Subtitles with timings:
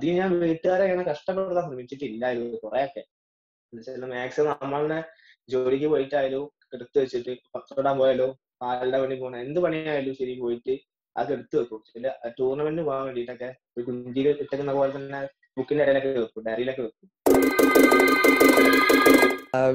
[0.00, 3.00] അധികം ഞാൻ വീട്ടുകാരെ അങ്ങനെ കഷ്ടപ്പെടുത്താൻ ശ്രമിച്ചിട്ടില്ലായിരുന്നു കുറെയൊക്കെ.
[3.72, 4.98] എന്നുവെച്ചാൽ മാക്സിമം നമ്മളെ
[5.52, 8.28] ജോലിക്ക് പോയിട്ടായാലും എടുത്തു വെച്ചിട്ട് പത്തോടാൻ പോയാലോ
[8.62, 10.74] പാലിന്റെ പണി പോകണം എന്ത് പണിയായാലും ശരി പോയിട്ട്
[11.16, 11.80] അത് എടുത്തു വെക്കും.
[11.92, 15.20] ചില ടൂർണമെന്റിന് പോകാൻ വേണ്ടിയിട്ടൊക്കെ ഒരു കുഞ്ചിയിൽ ഇട്ടേക്കുന്ന പോലെ തന്നെ
[15.58, 17.08] ബുക്കിന്റെ ഇടയിലൊക്കെ വെക്കും ഡയറിയിലൊക്കെ വെക്കും.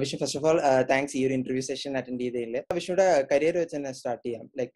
[0.02, 0.60] Vishu first of all
[0.92, 4.48] thanks ഈ ഒരു ഇന്റർവ്യൂ സെഷൻ അറ്റൻഡ് ചെയ്തതിൽ വിഷുയുടെ കരിയർ വെച്ച് തന്നെ സ്റ്റാർട്ട് ചെയ്യാം.
[4.60, 4.74] ലൈക്ക്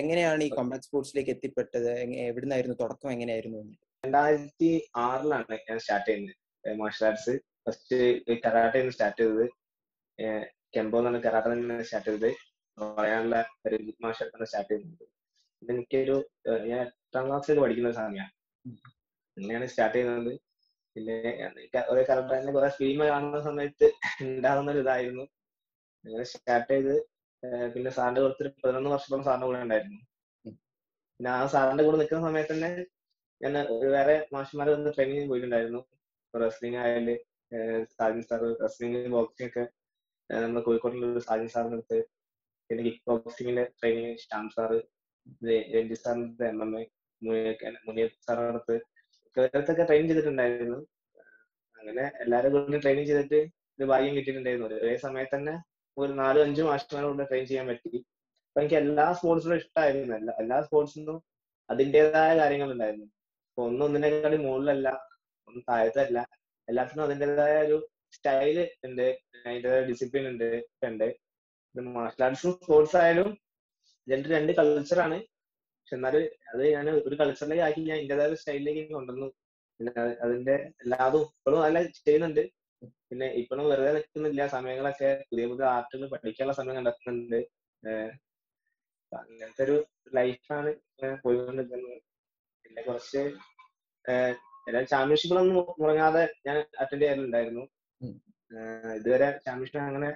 [0.00, 1.90] എങ്ങനെയാണ് ഈ കോമ്പാക്ട് സ്പോർട്സിലേക്ക് എത്തിപ്പെട്ടത്?
[2.28, 3.62] എവിടുന്നായിരുന്നു തുടക്കം എങ്ങനെയായിരുന്നു?
[4.04, 4.70] രണ്ടായിരത്തി
[5.04, 6.34] ആറിലാണ് ഞാൻ സ്റ്റാർട്ട് ചെയ്യുന്നത്.
[6.64, 7.34] Martial arts
[7.66, 7.96] first
[8.46, 9.44] karate start ചെയ്തത്.
[10.76, 12.30] കെമ്പോ എന്നാണ് കരാട്ടെ തന്നെ സ്റ്റാർട്ട് ചെയ്തത്.
[12.78, 15.04] പറയാനുള്ള ഒരു മാർഷൽ ആർട്സ് സ്റ്റാർട്ട് ചെയ്തത്.
[15.62, 16.16] ഇത് എനിക്കൊരു
[16.70, 18.32] ഞാൻ എട്ടാം ക്ലാസ്സിൽ പഠിക്കുന്ന സമയമാണ്
[19.36, 20.32] അങ്ങനെയാണ് സ്റ്റാർട്ട് ചെയ്യുന്നത്.
[20.96, 21.16] പിന്നെ
[21.92, 23.86] ഒരു കറക്റ്റ് കുറെ ഫിലിം കാണുന്ന സമയത്ത്
[24.24, 25.24] ഉണ്ടാകുന്ന ഒരു ഇതായിരുന്നു.
[26.04, 26.94] അങ്ങനെ സ്റ്റാർട്ട് ചെയ്ത്
[27.74, 30.00] പിന്നെ സാറിന്റെ കുറച്ച് പതിനൊന്ന് വർഷത്തോളം സാറിന്റെ കൂടെ ഉണ്ടായിരുന്നു.
[31.20, 32.70] പിന്നെ ആ സാറിന്റെ കൂടെ നിൽക്കുന്ന സമയത്ത് തന്നെ
[33.44, 33.54] ഞാൻ
[33.94, 35.80] വേറെ മാഷന്മാരെ ഒന്ന് ട്രെയിനിങ് പോയിട്ടുണ്ടായിരുന്നു.
[36.34, 37.08] റെസ്ലിംഗ് ആയാൽ
[37.96, 39.64] സാജിൻ സാർ റെസ്ലിംഗ് ബോക്സിംഗ് ഒക്കെ
[40.30, 41.98] നമ്മുടെ കോഴിക്കോട്ടിലുള്ള സാജിൻ സാറിന്റെ അടുത്ത്.
[42.70, 44.78] പിന്നെ കിക്ക് ബോക്സിംഗിന്റെ ട്രെയിനിങ് ശ്യാം സാറ്
[45.74, 46.82] രഞ്ജിത് സാറിന്റെ എം എം എ
[47.86, 48.76] മുനിയ സാറിന്റെ അടുത്ത്.
[49.88, 50.78] ട്രെയിൻ ചെയ്തിട്ടുണ്ടായിരുന്നു.
[51.78, 53.40] അങ്ങനെ എല്ലാവരും കൂടി ട്രെയിനിങ് ചെയ്തിട്ട്
[53.78, 54.66] ഒരു ഭാഗ്യം കിട്ടിയിട്ടുണ്ടായിരുന്നു.
[54.80, 55.54] ഒരേ സമയത്ത് തന്നെ
[55.96, 57.92] ഒരു നാലും അഞ്ചും മാഷന്മാരെ കൂടെ ട്രെയിൻ ചെയ്യാൻ പറ്റി.
[58.48, 61.16] അപ്പൊ എനിക്ക് എല്ലാ സ്പോർട്സിനും ഇഷ്ടമായിരുന്നു എല്ലാ എല്ലാ സ്പോർട്സിനും
[61.70, 62.70] അതിന്റെതായ കാര്യങ്ങൾ
[63.54, 64.88] ഉണ്ടായിരുന്നു അപ്പൊ ഒന്നും ഒന്നിനേക്കാളും മുകളിലല്ല
[65.48, 66.18] ഒന്നും താഴത്തല്ല.
[66.68, 67.76] എല്ലാത്തിനും അതിന്റെതായ ഒരു
[68.16, 69.06] സ്റ്റൈൽ ഉണ്ട്
[69.46, 70.48] അതിന്റെതായ ഡിസിപ്ലിൻ ഉണ്ട്
[70.88, 71.08] ഉണ്ട്.
[71.96, 73.28] മാർഷൽ ആർട്സും സ്പോർട്സ് ആയാലും
[74.08, 75.18] രണ്ട് രണ്ട് കൾച്ചറാണ്
[75.78, 79.28] പക്ഷെ എന്നാലും അത് ഞാൻ ഒരു കൾച്ചറിലേക്ക് ആക്കി ഞാൻ എന്റെതായ ഒരു സ്റ്റൈലിലേക്ക് കൊണ്ടുവന്നു.
[79.80, 82.42] പിന്നെ അത് അതിന്റെ എല്ലാതും ഇപ്പോഴും നല്ല ചെയ്യുന്നുണ്ട്.
[83.08, 87.40] പിന്നെ ഇപ്പോഴും വെറുതെ നിൽക്കുന്നില്ല സമയങ്ങളൊക്കെ പുതിയ പുതിയ ആർട്ടുകൾ പഠിക്കാനുള്ള സമയം കണ്ടെത്തുന്നുണ്ട്.
[89.12, 89.76] അങ്ങനത്തെ ഒരു
[90.18, 90.70] ലൈഫാണ്
[91.24, 91.98] പോയിക്കൊണ്ടിരിക്കുന്നത്.
[92.74, 93.20] പിന്നെ കുറച്ച്
[94.68, 97.62] എല്ലാ ചാമ്പ്യൻഷിപ്പ് ഒന്നും മുടങ്ങാതെ ഞാൻ അറ്റൻഡ് ചെയ്യാറുണ്ടായിരുന്നു.
[98.98, 100.08] ഇതുവരെ ചാമ്പ്യൻഷിപ്പ് അങ്ങനെ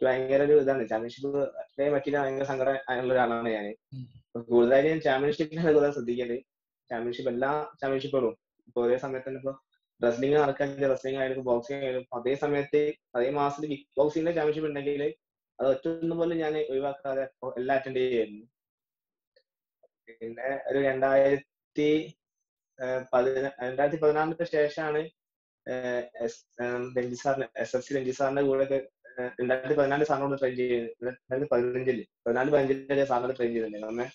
[0.00, 0.82] ഭയങ്കര ഒരു ഇതാണ്.
[0.92, 3.66] ചാമ്പ്യൻഷിപ്പ് അറ്റൻഡ് ചെയ്യാൻ പറ്റിയില്ല ഭയങ്കര സങ്കടം ആയുള്ള ഒരാളാണ് ഞാൻ.
[4.50, 6.32] കൂടുതലായി ഞാൻ ചാമ്പ്യൻഷിപ്പിനാണ് കൂടുതൽ ശ്രദ്ധിക്കൽ.
[6.90, 7.50] ചാമ്പ്യൻഷിപ്പ് എല്ലാ
[7.82, 8.34] ചാമ്പ്യൻഷിപ്പുകളും
[8.68, 9.52] ഇപ്പൊ ഒരേ സമയത്ത് തന്നെ ഇപ്പൊ
[10.00, 12.80] റെസ്ലിംഗ് നടക്കാൻ റെസ്ലിംഗ് ആയാലും ബോക്സിംഗ് ആയാലും അതേ സമയത്ത്
[13.18, 15.04] അതേ മാസത്തിൽ കിക്ക് ബോക്സിംഗിന്റെ ചാമ്പ്യൻഷിപ്പ് ഉണ്ടെങ്കിൽ
[15.58, 17.24] അത് ഒറ്റൊന്നും പോലും ഞാൻ ഒഴിവാക്കാതെ
[17.60, 18.44] എല്ലാം അറ്റൻഡ് ചെയ്യായിരുന്നു.
[20.20, 21.46] പിന്നെ ഒരു രണ്ടായിരത്തി
[22.78, 25.00] ഏഹ് പതിന രണ്ടായിരത്തി പതിനാറിന് ശേഷമാണ്
[26.96, 28.78] രഞ്ജി സാറിന് എസ് എഫ് സി രഞ്ജി സാറിന്റെ കൂടെ ഒക്കെ
[29.40, 33.92] രണ്ടായിരത്തി പതിനാല് സാറിനോട് ട്രെയിൻ ചെയ്തത് രണ്ടായിരത്തി പതിനഞ്ചിൽ പതിനാല് പതിനഞ്ചിൽ സാറിനോട് ട്രെയിൻ ചെയ്തിട്ടുണ്ടായിരുന്നു?
[33.94, 34.06] അന്ന്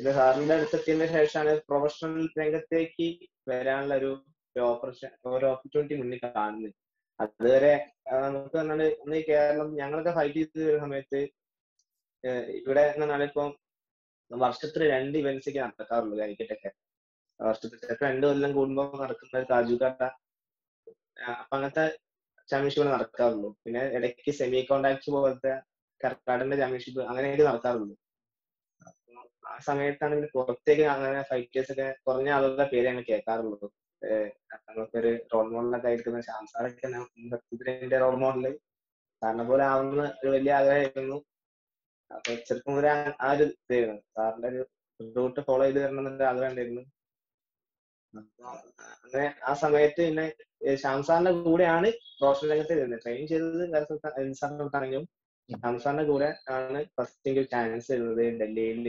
[0.00, 3.06] പിന്നെ സാറിന്റെ അടുത്തെത്തിയതിനു ശേഷമാണ് പ്രൊഫഷണൽ രംഗത്തേക്ക്
[3.50, 4.10] വരാനുള്ള ഒരു
[5.28, 6.74] ഒരു ഓപ്പർച്യൂണിറ്റി മുന്നിൽ കാണുന്നത്.
[7.20, 7.72] അതുവരെ
[8.26, 11.20] നമുക്ക് പറഞ്ഞാൽ ഇന്ന് ഈ കേരളം ഞങ്ങളൊക്കെ ഫൈറ്റ് ചെയ്ത് വരുന്ന സമയത്ത്
[12.60, 13.48] ഇവിടെ എന്ന് പറഞ്ഞാൽ ഇപ്പം
[14.30, 16.70] വർഷത്തിൽ രണ്ട് ഇവന്റ്സ് ഒക്കെ നടക്കാറുള്ളൂ കാലിക്കറ്റൊക്കെ
[17.44, 20.02] വർഷത്തിൽ ചിലപ്പോൾ രണ്ട് കൊല്ലം കൂടുമ്പോൾ നടക്കുന്ന ഒരു കാജുകാട്ട
[21.22, 21.98] അപ്പൊ അങ്ങനത്തെ
[22.50, 23.56] ചാമ്പ്യൻഷിപ്പ് നടക്കാറുള്ളൂ.
[23.64, 25.60] പിന്നെ ഇടയ്ക്ക് സെമി കോണ്ടാക്ട് പോലത്തെ
[26.04, 27.96] കർക്കാടന്റെ ചാമ്പ്യൻഷിപ്പ് അങ്ങനെയൊക്കെ നടക്കാറുള്ളൂ.
[29.48, 33.72] ആ സമയത്താണെങ്കിൽ പുറത്തേക്ക് അങ്ങനെ ഫൈറ്റേഴ്സ് ഒക്കെ കുറഞ്ഞ ആളുകളുടെ പേര് ഞങ്ങൾ കേൾക്കാറുള്ളൂ.
[34.94, 38.58] ഒരു റോൾ മോഡലൊക്കെ ആയിരിക്കുന്ന ശാംസാറൊക്കെ റോൾ മോഡൽ
[39.22, 41.24] സാറിനെ പോലെ ആവുന്ന ഒരു വലിയ ആഗ്രഹമായിരുന്നു.
[42.14, 44.00] അപ്പൊ ചെറുപ്പം മുതലേ ആ- ഒരു ഇതായിരുന്നു.
[44.16, 44.68] സാറിന്റെ ഒരു
[45.16, 46.80] റൂട്ട് ഫോളോ ചെയ്ത് തരണം എന്നൊരു ആഗ്രഹം ഉണ്ടായിരുന്നു.
[48.14, 50.26] അങ്ങനെ ആ സമയത്ത് പിന്നെ
[50.76, 51.88] ശ്യാം സാറിന്റെ കൂടെയാണ്
[52.18, 55.04] പ്രൊഫഷണൽ രംഗത്ത് വരുന്നത് ട്രെയിൻ ചെയ്തത് സാറിനോട്ടാണെങ്കിലും
[55.48, 58.88] ശ്യാം സാറിന്റെ കൂടെ ആണ് ഫസ്റ്റ് എനിക്ക് ചാൻസ് വരുന്നത് ഡൽഹിയിൽ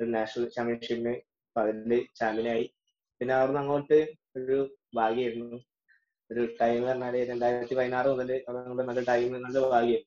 [0.00, 1.14] ഒരു നാഷണൽ ചാമ്പ്യൻഷിപ്പിന്
[1.56, 2.66] അതിൽ ചാമ്പ്യനായി
[3.20, 3.98] പിന്നെ അവിടുന്ന് അങ്ങോട്ട്
[4.36, 4.58] ഒരു
[4.96, 5.58] ഭാഗ്യമായിരുന്നു
[6.30, 10.02] ഒരു ടൈം പറഞ്ഞാൽ രണ്ടായിരത്തി പതിനാറ് മുതൽ അവിടെ നല്ല ടൈം നല്ല ഭാഗ്യം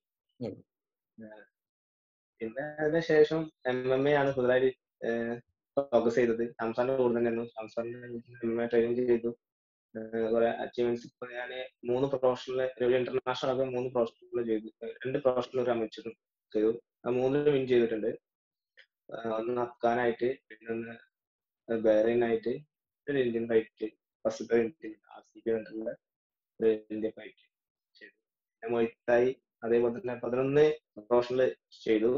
[2.41, 4.71] പിന്നെ അതിനുശേഷം എം എം എ ആണ് കൂടുതലായിട്ട്
[5.77, 6.43] ഫോക്കസ് ചെയ്തത്.
[6.61, 9.31] സംസ്ഥാന കൂടുതൽ തന്നെയായിരുന്നു സംസ്ഥാന ട്രെയിനിങ് ചെയ്തു.
[10.33, 11.51] കുറെ അച്ചീവ്മെന്റ്സ് ഇപ്പൊ ഞാൻ
[11.89, 14.69] മൂന്ന് പ്രൊഫഷണൽ ഒരു ഇന്റർനാഷണൽ ഒക്കെ മൂന്ന് പ്രൊഫഷണൽ ചെയ്തു.
[15.03, 16.07] രണ്ട് പ്രൊഫഷണൽ ഒരു അമേച്ചർ
[16.55, 16.71] ചെയ്തു.
[17.19, 18.11] മൂന്നിലും വിൻ ചെയ്തിട്ടുണ്ട്.
[19.37, 20.93] ഒന്ന് അഫ്ഗാനായിട്ട് പിന്നെ ഒന്ന്
[21.85, 22.53] ബഹ്റൈനായിട്ട്
[23.07, 23.87] ഒരു Indian fight
[24.25, 25.91] first Indian R C P കണ്ടിട്ടുള്ള
[26.59, 27.41] ഒരു ഇന്ത്യൻ ഫൈറ്റ്
[27.99, 28.13] ചെയ്തു.
[28.51, 29.29] പിന്നെ മൊയ്ത്തായി
[29.63, 30.65] അതേപോലെ തന്നെ പതിനൊന്ന്
[31.07, 31.41] പ്രൊഫഷണൽ
[31.85, 32.11] ചെയ്തു.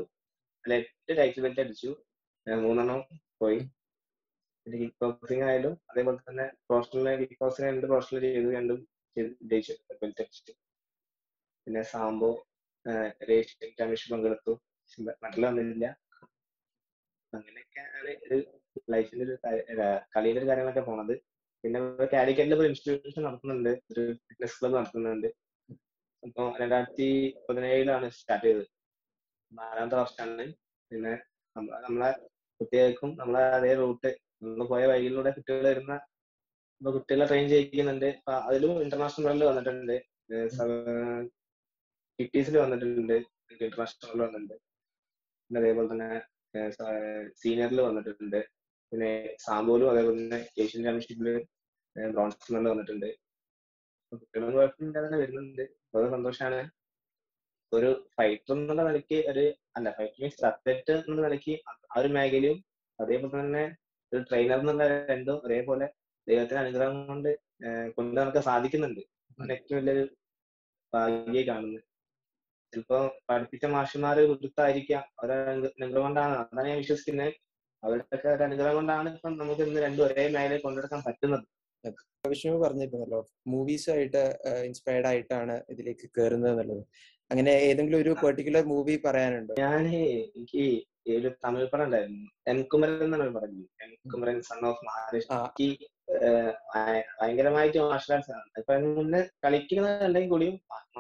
[0.63, 1.91] അതിൽ എട്ട് ടൈറ്റിൽ ബെൽറ്റ് അടിച്ചു.
[2.65, 3.01] മൂന്നെണ്ണം
[3.41, 3.59] പോയി.
[4.65, 8.79] പിന്നെ കിക്ക് ബോക്സിംഗ് ആയാലും അതേപോലെ തന്നെ പ്രൊഫഷണൽ കിക്ക് ബോക്സിംഗ് രണ്ട് പ്രൊഫഷണൽ ചെയ്തു രണ്ടും
[9.17, 10.53] ചെയ്ത് ജയിച്ചു ബെൽറ്റ് അടിച്ചു
[11.67, 11.81] പിന്നെ
[13.21, 14.53] ഒരു ഏഷ്യൻ ചാമ്പ്യൻഷിപ്പ് പങ്കെടുത്തു.
[15.23, 15.85] മെഡൽ വന്നില്ല.
[17.33, 18.37] അങ്ങനെയൊക്കെയാണ് ഒരു
[18.93, 19.35] ലൈഫിന്റെ ഒരു
[20.13, 21.13] കളിയുടെ ഒരു കാര്യങ്ങളൊക്കെ പോണത്.
[21.63, 21.79] പിന്നെ
[22.13, 23.71] കാലിക്കറ്റിൽ ഒരു ഇൻസ്റ്റിറ്റ്യൂഷൻ നടത്തുന്നുണ്ട്.
[23.91, 25.27] ഒരു ഫിറ്റ്നസ് ക്ലബ് നടത്തുന്നുണ്ട്.
[26.23, 27.07] അപ്പൊ രണ്ടായിരത്തി
[27.47, 28.67] പതിനേഴിലാണ് സ്റ്റാർട്ട് ചെയ്തത്.
[29.51, 30.45] നാലാമത്തെ വർഷമാണ്.
[30.91, 31.13] പിന്നെ
[31.55, 32.09] നമ്മളെ
[32.59, 34.09] കുട്ടികൾക്കും നമ്മളെ അതേ റൂട്ട്
[34.44, 35.94] നമ്മൾ പോയ വഴിയിലൂടെ കുട്ടികൾ വരുന്ന
[36.81, 38.09] ഇപ്പൊ കുട്ടികളെ ട്രെയിൻ ചെയ്യിക്കുന്നുണ്ട്.
[38.48, 39.95] അതിലും ഇന്റർനാഷണൽ ലെവലിൽ വന്നിട്ടുണ്ട്.
[42.19, 43.15] കിറ്റീസിൽ വന്നിട്ടുണ്ട്.
[43.54, 44.56] ഇന്റർനാഷണൽ വന്നിട്ടുണ്ട്.
[45.48, 46.09] പിന്നെ അതേപോലെ തന്നെ
[47.42, 48.39] സീനിയറിൽ വന്നിട്ടുണ്ട്.
[48.92, 49.12] പിന്നെ
[49.45, 51.30] സാമ്പോലും അതേപോലെ തന്നെ ഏഷ്യൻ ചാമ്പ്യൻഷിപ്പിൽ
[52.15, 53.09] ബ്രോൺസ് മെഡൽ വന്നിട്ടുണ്ട്.
[54.12, 55.63] കുട്ടികളും കുഴപ്പമില്ലാതെ തന്നെ വരുന്നുണ്ട്.
[55.94, 56.59] വളരെ സന്തോഷമാണ്
[57.71, 59.43] ഒരു ഫൈറ്റർ എന്നുള്ള നിലയ്ക്ക് ഒരു
[59.77, 62.59] അല്ല ഫൈറ്റർ മീൻസ് അത്ലറ്റ് എന്നുള്ള നിലയ്ക്ക് ആ ഒരു മേഖലയും
[62.99, 63.63] അതേപോലെ തന്നെ
[64.11, 65.87] ഒരു ട്രെയിനർ എന്നുള്ള രണ്ടും ഒരേപോലെ
[66.27, 67.29] ദൈവത്തിന്റെ അനുഗ്രഹം കൊണ്ട്
[67.95, 69.01] കൊണ്ട് നടക്കാൻ സാധിക്കുന്നുണ്ട്.
[69.55, 70.03] ഏറ്റവും വലിയൊരു
[70.93, 71.83] ഭാഗ്യമായി കാണുന്നത്.
[72.73, 72.99] ചിലപ്പോ
[73.29, 76.35] പഠിപ്പിച്ച മാഷുമാര് കൊടുത്തായിരിക്കാം അനുഗ്രഹം കൊണ്ടാണ്.
[76.41, 77.33] അതാണ് ഞാൻ വിശ്വസിക്കുന്നത്.
[77.83, 81.45] അവരുടെയൊക്കെ ഒരു അനുഗ്രഹം കൊണ്ടാണ് ഇപ്പം നമുക്ക് ഇന്ന് രണ്ടും ഒരേ മേഖലയിൽ കൊണ്ടുനടക്കാൻ പറ്റുന്നത്.
[82.31, 83.19] വിഷ്ണു പറഞ്ഞിരുന്നല്ലോ
[83.53, 84.21] മൂവീസ് ആയിട്ട്
[84.69, 86.83] ഇൻസ്പയർഡ് ആയിട്ടാണ് ഇതിലേക്ക് കയറുന്നത് എന്നുള്ളത്.
[87.31, 89.53] അങ്ങനെ ഏതെങ്കിലും ഒരു പെർട്ടിക്കുലർ മൂവി പറയാനുണ്ടോ?
[89.63, 89.83] ഞാൻ
[90.38, 90.63] എനിക്ക്
[91.15, 92.25] ഒരു തമിഴ് പടം ഉണ്ടായിരുന്നു.
[92.51, 95.35] എൻകുമരൻ എന്നാണ് പറഞ്ഞു എൻകുമരൻ സൺ ഓഫ് മഹാരാഷ്ട്ര
[97.19, 98.47] ഭയങ്കരമായിട്ട് മാർഷൽ ആർട്സ് ആണ്.
[98.59, 100.56] ഇപ്പൊ മുന്നേ മുന്നേ കളിക്കുന്നുണ്ടെങ്കിൽ കൂടിയും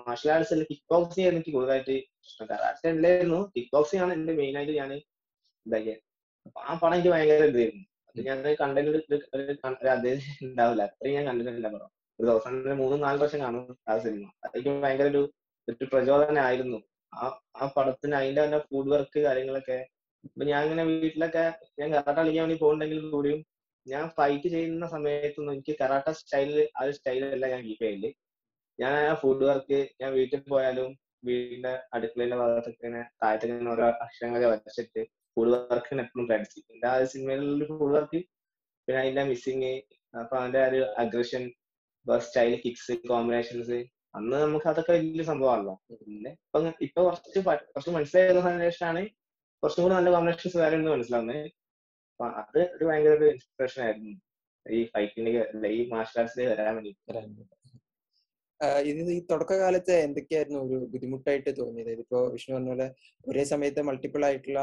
[0.07, 1.95] മാർഷൽ ആർട്സ് കിക്ക് ബോക്സിംഗ് ആയിരുന്നു എനിക്ക് കൂടുതലായിട്ട്
[2.51, 3.39] കരാട്ടെ ഉണ്ടായിരുന്നു.
[3.55, 4.91] കിക്ക് ബോക്സിംഗ് ആണ് എന്റെ മെയിൻ ആയിട്ട് ഞാൻ
[5.65, 6.01] ഇതാക്കിയത്
[6.47, 7.85] അപ്പൊ ആ പടം എനിക്ക് ഭയങ്കര ഇതായിരുന്നു.
[8.09, 8.91] അത് ഞാൻ കണ്ടന്റ്
[9.95, 10.19] അദ്ദേഹം
[10.49, 10.83] ഉണ്ടാവില്ല.
[10.89, 11.89] അത്രയും ഞാൻ കണ്ടിട്ടില്ല പടം.
[12.19, 15.21] ഒരു ദിവസം മൂന്നും നാല് വർഷം കാണും ആ സിനിമ അതെനിക്ക് ഭയങ്കര ഒരു
[15.67, 16.79] ഒരു പ്രചോദനമായിരുന്നു
[17.13, 19.77] ആ ആ പടത്തിന് അതിന്റെ തന്നെ ഫുഡ് വർക്ക് കാര്യങ്ങളൊക്കെ.
[20.23, 21.43] ഇപ്പൊ ഞാൻ ഇങ്ങനെ വീട്ടിലൊക്കെ
[21.79, 23.39] ഞാൻ കരാട്ട കളിക്കാൻ വേണ്ടി പോകുന്നുണ്ടെങ്കിൽ കൂടിയും
[23.87, 28.05] ഞാൻ ഫൈറ്റ് ചെയ്യുന്ന സമയത്തൊന്നും എനിക്ക് കരാട്ട സ്റ്റൈലിൽ ആ ഒരു സ്റ്റൈലല്ല ഞാൻ കീപ്പ് ചെയ്യൽ.
[28.79, 30.89] ഞാൻ ആ ഫുഡ് വർക്ക് ഞാൻ വീട്ടിൽ പോയാലും
[31.23, 35.01] വീടിന്റെ അടുക്കളയിലെ ഭാഗത്തൊക്കെ ഇങ്ങനെ താഴത്തെ ഇങ്ങനെ ഓരോ അക്ഷരങ്ങളൊക്കെ വരച്ചിട്ട്
[35.37, 38.19] ഫുഡ് വർക്കിന് എപ്പോഴും പ്രാക്ടീസ് എന്റെ ആ സിനിമയിലുള്ള ഫുഡ് വർക്ക്
[38.87, 39.71] പിന്നെ അതിന്റെ മിസ്സിങ്
[40.13, 41.43] അപ്പൊ അതിന്റെ ആ ഒരു അഗ്രഷൻ
[42.05, 43.77] സ്റ്റൈൽ കിക്സ് കോമ്പിനേഷൻസ്
[44.15, 45.73] അന്ന് നമുക്ക് അതൊക്കെ വലിയ സംഭവമാണല്ലോ.
[46.03, 47.39] പിന്നെ ഇപ്പൊ ഇപ്പൊ കുറച്ച്
[47.73, 49.03] കുറച്ച് മനസ്സിലായതിനു ശേഷമാണ്
[49.63, 51.43] കുറച്ചും കൂടി നല്ല കോമ്പിനേഷൻസ് വേറെ ഉണ്ട് മനസ്സിലാവുന്നത്
[52.11, 54.13] അപ്പൊ അത് ഒരു ഭയങ്കര ഒരു ഇൻസ്പിറേഷൻ ആയിരുന്നു.
[54.65, 54.79] ഈ
[55.41, 56.93] അല്ല ഈ മാർഷൽ ആർട്സിലേക്ക് വരാൻ വേണ്ടി
[58.89, 61.89] ഇത് ഈ തുടക്കകാലത്ത് എന്തൊക്കെയായിരുന്നു ഒരു ബുദ്ധിമുട്ടായിട്ട് തോന്നിയത്?
[61.95, 62.87] ഇതിപ്പോ വിഷ്ണു പറഞ്ഞ പോലെ
[63.29, 64.61] ഒരേ സമയത്ത് മൾട്ടിപ്പിൾ ആയിട്ടുള്ള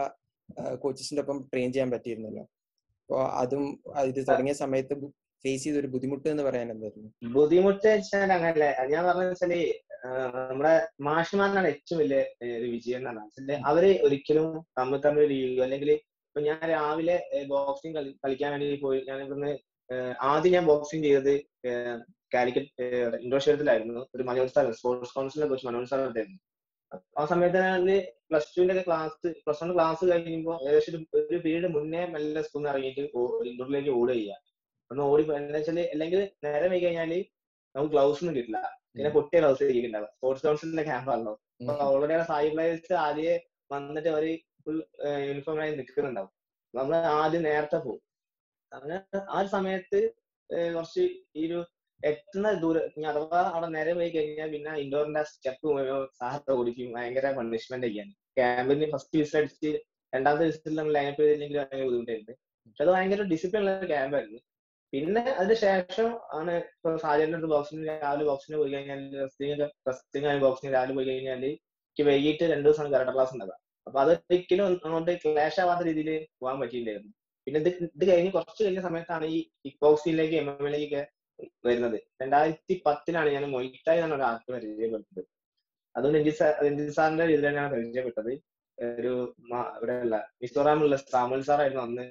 [0.82, 2.44] കോച്ചസിന്റെ ഒപ്പം ട്രെയിൻ ചെയ്യാൻ പറ്റിയിരുന്നല്ലോ.
[3.02, 3.64] അപ്പോൾ അതും
[4.10, 4.94] ഇത് തുടങ്ങിയ സമയത്ത്
[5.44, 7.08] ഫേസ് ചെയ്ത ഒരു ബുദ്ധിമുട്ട് എന്ന് പറയാൻ എന്തായിരുന്നു?
[7.36, 7.88] ബുദ്ധിമുട്ട്
[8.36, 9.52] അങ്ങനല്ലേ ഞാൻ പറഞ്ഞ വെച്ചാൽ
[10.48, 10.72] നമ്മുടെ
[11.08, 12.18] മാഷ്മാരാണ് ഏറ്റവും വലിയ
[12.56, 14.48] ഒരു വിജയം എന്ന് പറഞ്ഞാൽ അവർ ഒരിക്കലും
[14.78, 17.16] തമ്മിൽ തമ്മിൽ ലീവ് അല്ലെങ്കിൽ ഇപ്പൊ ഞാൻ രാവിലെ
[17.52, 19.52] ബോക്സിംഗ് കളിക്കാൻ വേണ്ടി പോയി ഞാൻ ഇവിടുന്ന്
[20.28, 21.32] ആദ്യം ഞാൻ ബോക്സിംഗ് ചെയ്തത്
[22.32, 22.84] കാലിക്കറ്റ്
[23.24, 26.38] ഇൻഡോർ സ്റ്റേഡിയത്തിലായിരുന്നു ഒരു മനോജ് സാർ സ്പോർട്സ് കൗൺസിലിനെ കുറിച്ച് മനോജ് സാർ ഉണ്ടായിരുന്നു.
[27.18, 27.62] ആ സമയത്ത്
[28.28, 29.14] പ്ലസ് ടുവിന്റെ ക്ലാസ്
[29.44, 33.02] പ്ലസ് വൺ ക്ലാസ് കഴിയുമ്പോൾ ഏകദേശം ഒരു പീരീഡ് മുന്നേ മെല്ലെ സ്കൂളിൽ ഇറങ്ങിയിട്ട്
[33.50, 34.36] ഇൻഡോറിലേക്ക് ഓടുക ചെയ്യുക
[34.90, 37.12] ഒന്ന് ഓടി എന്താ വെച്ചാൽ അല്ലെങ്കിൽ നേരെ പോയി കഴിഞ്ഞാൽ
[37.74, 38.58] നമുക്ക് ഗ്ലൗസ് ഒന്നും കിട്ടില്ല.
[38.96, 43.38] പിന്നെ പൊട്ടിയ ഗ്ലൗസ് ഇരിക്കുന്നുണ്ടാവും സ്പോർട്സ് കൗൺസിലിന്റെ ക്യാമ്പ് ആണല്ലോ അപ്പൊ ഓൾറെഡി സായി പ്ലേയേഴ്സ് ആദ്യം
[43.70, 44.24] വന്നിട്ട് അവർ
[44.64, 44.78] ഫുൾ
[45.28, 46.32] യൂണിഫോം ആയി നിൽക്കുന്നുണ്ടാവും.
[46.74, 48.02] നമ്മൾ ആദ്യം നേരത്തെ പോകും
[48.72, 48.96] അങ്ങനെ
[49.34, 49.98] ആ ഒരു സമയത്ത്
[50.76, 51.02] കുറച്ച്
[51.40, 51.58] ഈ ഒരു
[52.00, 55.68] എത്തുന്ന ദൂരം അഥവാ അവിടെ നേരെ പോയി കഴിഞ്ഞാൽ പിന്നെ ഇൻഡോറിന്റെ സ്റ്റെപ്പ്
[56.20, 56.88] സാഹത്തെ ഓടിക്കും.
[56.96, 58.12] ഭയങ്കര പണിഷ്മെന്റ് ഒക്കെയാണ്.
[58.38, 59.70] ക്യാമ്പിന് ഫസ്റ്റ് വിസിൽ അടിച്ച്
[60.12, 62.34] രണ്ടാമത്തെ വിസിൽ നമ്മൾ ലൈനപ്പ് ചെയ്തില്ലെങ്കിൽ ഭയങ്കര ബുദ്ധിമുട്ടായിരുന്നു.
[62.66, 64.40] പക്ഷെ അത് ഭയങ്കര ഡിസിപ്ലിൻ ഉള്ള ക്യാമ്പായിരുന്നു
[64.94, 66.08] പിന്നെ അതിന് ശേഷം
[66.38, 66.90] ആണ് ഇപ്പൊ
[67.38, 69.00] ഒരു ബോക്സിന് രാവിലെ ബോക്സിന് പോയി കഴിഞ്ഞാൽ
[70.30, 73.56] ആയ ബോക്സിന് രാവിലെ പോയി കഴിഞ്ഞാൽ എനിക്ക് വൈകിട്ട് രണ്ടു ദിവസമാണ് കരാട്ട ക്ലാസ് ഉണ്ടാവുക.
[73.86, 76.10] അപ്പൊ അതൊരിക്കലും അങ്ങോട്ട് ക്ലാഷ് ആവാത്ത രീതിയിൽ
[76.40, 77.12] പോകാൻ പറ്റിയില്ലായിരുന്നു.
[77.46, 81.00] പിന്നെ ഇത് ഇത് കഴിഞ്ഞ് കുറച്ച് കഴിഞ്ഞ സമയത്താണ് ഈ കിക്ക് ബോക്സിലേക്ക് എം എം എയിലേക്ക്
[81.66, 81.98] വരുന്നത്.
[82.22, 85.22] രണ്ടായിരത്തി പത്തിലാണ് ഞാൻ മൊയ്റ്റായി എന്നാണ് ഒരു ആർട്ട് പരിചയപ്പെട്ടത്.
[85.96, 86.18] അതുകൊണ്ട്
[86.66, 88.32] രഞ്ജിത് സാറിന്റെ ഇതിലാണ് ഞാൻ പരിചയപ്പെട്ടത്.
[88.78, 89.12] ഒരു
[89.78, 92.06] ഇവിടെ ഉള്ള മിസോറാമിലുള്ള സാമുൽ സാറായിരുന്നു അന്ന്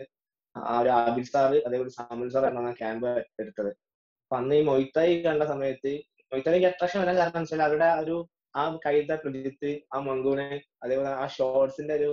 [0.55, 3.07] ആ ഒരു ആബിൽ സാർ അതേപോലെ സാമുൽ സാറായിരുന്നു ആ ക്യാമ്പ്
[3.41, 3.71] എടുത്തത്.
[4.23, 5.91] അപ്പൊ അന്ന് ഈ മൊയ്ത്തായി കണ്ട സമയത്ത്
[6.31, 8.17] മൊയ്ത്തായിക്ക് അട്രാക്ഷൻ വരാൻ കാരണം വെച്ചാൽ അവരുടെ ഒരു
[8.55, 10.47] ആ കൈത പ്രജിത്ത് ആ മങ്കൂനെ
[10.83, 12.09] അതേപോലെ ആ ഷോർട്സിന്റെ ഒരു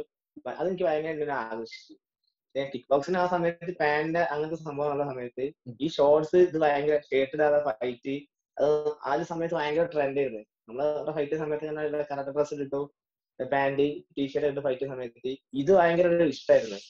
[0.58, 1.94] അതെനിക്ക് ഭയങ്കര ആകർഷിച്ചു.
[2.54, 5.44] ടിക് ബോക്സിന് ആ സമയത്ത് പാന്റ് അങ്ങനത്തെ സംഭവം ഉള്ള സമയത്ത്
[5.80, 8.14] ഈ ഷോർട്സ് ഇത് ഭയങ്കര ഷേർട്ട് ഇടാതെ ഫൈറ്റ്
[8.56, 8.70] അത്
[9.06, 10.42] ആ ഒരു സമയത്ത് ഭയങ്കര ട്രെൻഡ് ആയിരുന്നു.
[10.68, 11.66] നമ്മൾ ഫൈറ്റ് സമയത്ത്
[12.10, 12.80] കറക്റ്റ് ഡ്രസ് ഇട്ടു
[13.40, 15.30] പാന്റ് ടീഷർട്ട് ഇട്ട് ഫൈറ്റ് സമയത്ത്
[15.62, 16.80] ഇത് ഭയങ്കര ഒരു ഇഷ്ടമായിരുന്നു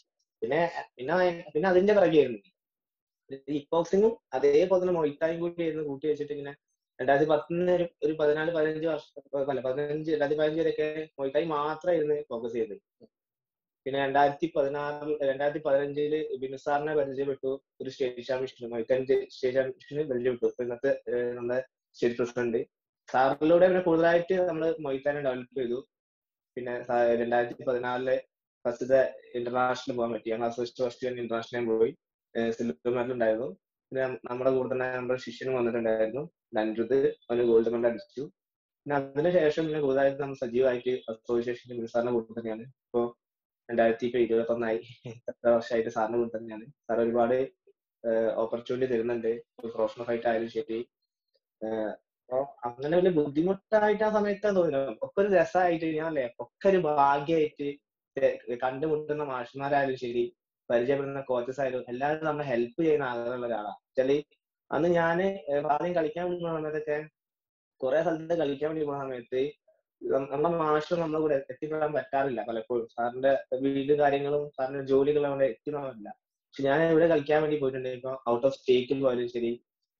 [0.42, 0.60] പിന്നെ
[0.96, 1.14] പിന്നെ
[1.54, 2.40] പിന്നെ അതിന്റെ പിറകെയായിരുന്നു
[3.48, 6.52] കിക്ക് ബോക്സിങ്ങും അതേപോലെ തന്നെ മൊയ്ത്തായും കൂടി ആയിരുന്നു കൂട്ടി വെച്ചിട്ട് ഇങ്ങനെ
[6.98, 10.88] രണ്ടായിരത്തി പത്തിന് ഒരു ഒരു പതിനാല് പതിനഞ്ച് വർഷം അല്ല പതിനഞ്ച് രണ്ടായിരത്തി പതിനഞ്ച് വരെയൊക്കെ
[11.20, 12.80] മൊയ്ത്തായി മാത്രമായിരുന്നു ഫോക്കസ് ചെയ്തത്.
[13.86, 17.50] പിന്നെ രണ്ടായിരത്തി പതിനാറ് രണ്ടായിരത്തി പതിനഞ്ചിൽ ബിനുസാറിനെ പരിചയപ്പെട്ടു.
[17.80, 20.62] ഒരു സ്റ്റേറ്റ് ചാമ്പ്യൻഷിപ്പ് മൊയ്ത്താന്റെ സ്റ്റേറ്റ് ചാമ്പ്യൻഷിപ്പിന് പരിചയപ്പെട്ടു.
[20.62, 20.92] ഇന്നത്തെ
[21.38, 21.58] നമ്മുടെ
[21.96, 22.60] സ്റ്റേറ്റ് പ്രസിഡന്റ്
[23.08, 25.78] സാറിലൂടെ പിന്നെ കൂടുതലായിട്ട് നമ്മൾ മൊയ്ത്താനെ ഡെവലപ്പ് ചെയ്തു.
[26.56, 26.74] പിന്നെ
[27.22, 28.10] രണ്ടായിരത്തി പതിനാലിൽ
[28.64, 29.00] ഫസ്റ്റത്തെ
[29.38, 30.28] ഇന്റർനാഷണൽ പോകാൻ പറ്റി.
[30.34, 31.92] ഞങ്ങൾ ഫസ്റ്റ് ഫസ്റ്റ് ഇന്റർനാഷണൽ പോയി.
[32.56, 33.48] സിൽവർ ഉണ്ടായിരുന്നു
[33.92, 36.22] പിന്നെ നമ്മുടെ കൂടെ തന്നെ നമ്മുടെ ശിഷ്യനും വന്നിട്ടുണ്ടായിരുന്നു.
[36.56, 36.98] നൻരുത്
[37.28, 38.22] അവന് ഗോൾഡ് മെഡൽ അടിച്ചു.
[38.82, 42.64] പിന്നെ അതിനുശേഷം പിന്നെ കൂടുതലായിട്ട് നമ്മൾ സജീവമായിട്ട് അസോസിയേഷൻ സാറിന്റെ കൂടെ തന്നെയാണ്.
[42.86, 43.06] ഇപ്പോൾ
[43.68, 44.78] രണ്ടായിരത്തി ഇപ്പൊ ഇരുപത്തൊന്നായി.
[45.30, 46.64] എത്ര വർഷമായിട്ട് സാറിന്റെ കൂടെ തന്നെയാണ്.
[46.86, 47.36] സാർ ഒരുപാട്
[48.42, 49.32] ഓപ്പർച്യൂണിറ്റി തരുന്നുണ്ട്.
[49.74, 50.78] പ്രൊഫഷണൽ ഫൈറ്റ് ആയാലും ശരി.
[52.66, 56.14] അങ്ങനെ വലിയ ബുദ്ധിമുട്ടായിട്ട് ആ സമയത്ത് തോന്നുന്നത് ഒക്കെ ഒരു രസമായിട്ട് ഞാൻ
[56.44, 57.68] ഒക്കെ ഒരു ഭാഗ്യമായിട്ട്
[58.62, 60.24] കണ്ടുമുട്ടുന്ന മാഷന്മാരായാലും ശരി
[60.70, 64.10] പരിചയപ്പെടുന്ന കോച്ചസ് ആയാലും എല്ലാവരും നമ്മളെ ഹെൽപ്പ് ചെയ്യുന്ന ആളുകളുള്ള ഒരാളാണ് വെച്ചാൽ
[64.70, 65.18] അന്ന് ഞാൻ
[65.74, 66.98] ആദ്യം കളിക്കാൻ പോകുന്ന സമയത്തൊക്കെ
[67.80, 69.42] കുറെ സ്ഥലത്ത് കളിക്കാൻ വേണ്ടി പോകുന്ന സമയത്ത്
[70.32, 72.86] നമ്മുടെ മാഷ് നമ്മളെ കൂടെ എത്തിപ്പെടാൻ പറ്റാറില്ല പലപ്പോഴും.
[72.94, 73.32] സാറിന്റെ
[73.64, 76.08] വീട് കാര്യങ്ങളും സാറിന്റെ ജോലികളും അവിടെ എത്തിപ്പെടാറില്ല
[76.46, 79.50] പക്ഷെ ഞാൻ ഇവിടെ കളിക്കാൻ വേണ്ടി പോയിട്ടുണ്ടെങ്കിൽ ഇപ്പൊ ഔട്ട് ഓഫ് സ്റ്റേറ്റിൽ പോയാലും ശരി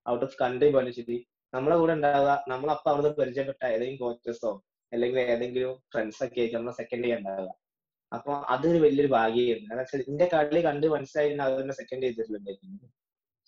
[0.07, 1.17] ഔട്ട് ഓഫ് കൺട്രി പോയാലും ശരി
[1.52, 4.52] നമ്മളെ കൂടെ ഉണ്ടാവുക നമ്മളപ്പോ അവിടുന്ന് പരിചയപ്പെട്ട ഏതെങ്കിലും കോച്ചസോ
[4.93, 7.50] അല്ലെങ്കിൽ ഏതെങ്കിലും ഫ്രണ്ട്സ് ഒക്കെ ആയിട്ട് നമ്മളെ സെക്കൻഡ് ഉണ്ടാവുക.
[8.12, 9.69] അപ്പൊ അതൊരു വലിയൊരു ഭാഗ്യമായിരുന്നു.
[9.71, 12.88] കാരണം വെച്ചാൽ എന്റെ കളി കണ്ട് മനസ്സിലായിരുന്നു തന്നെ സെക്കൻഡ് ചെയ്തിട്ടുണ്ടായിരുന്നു.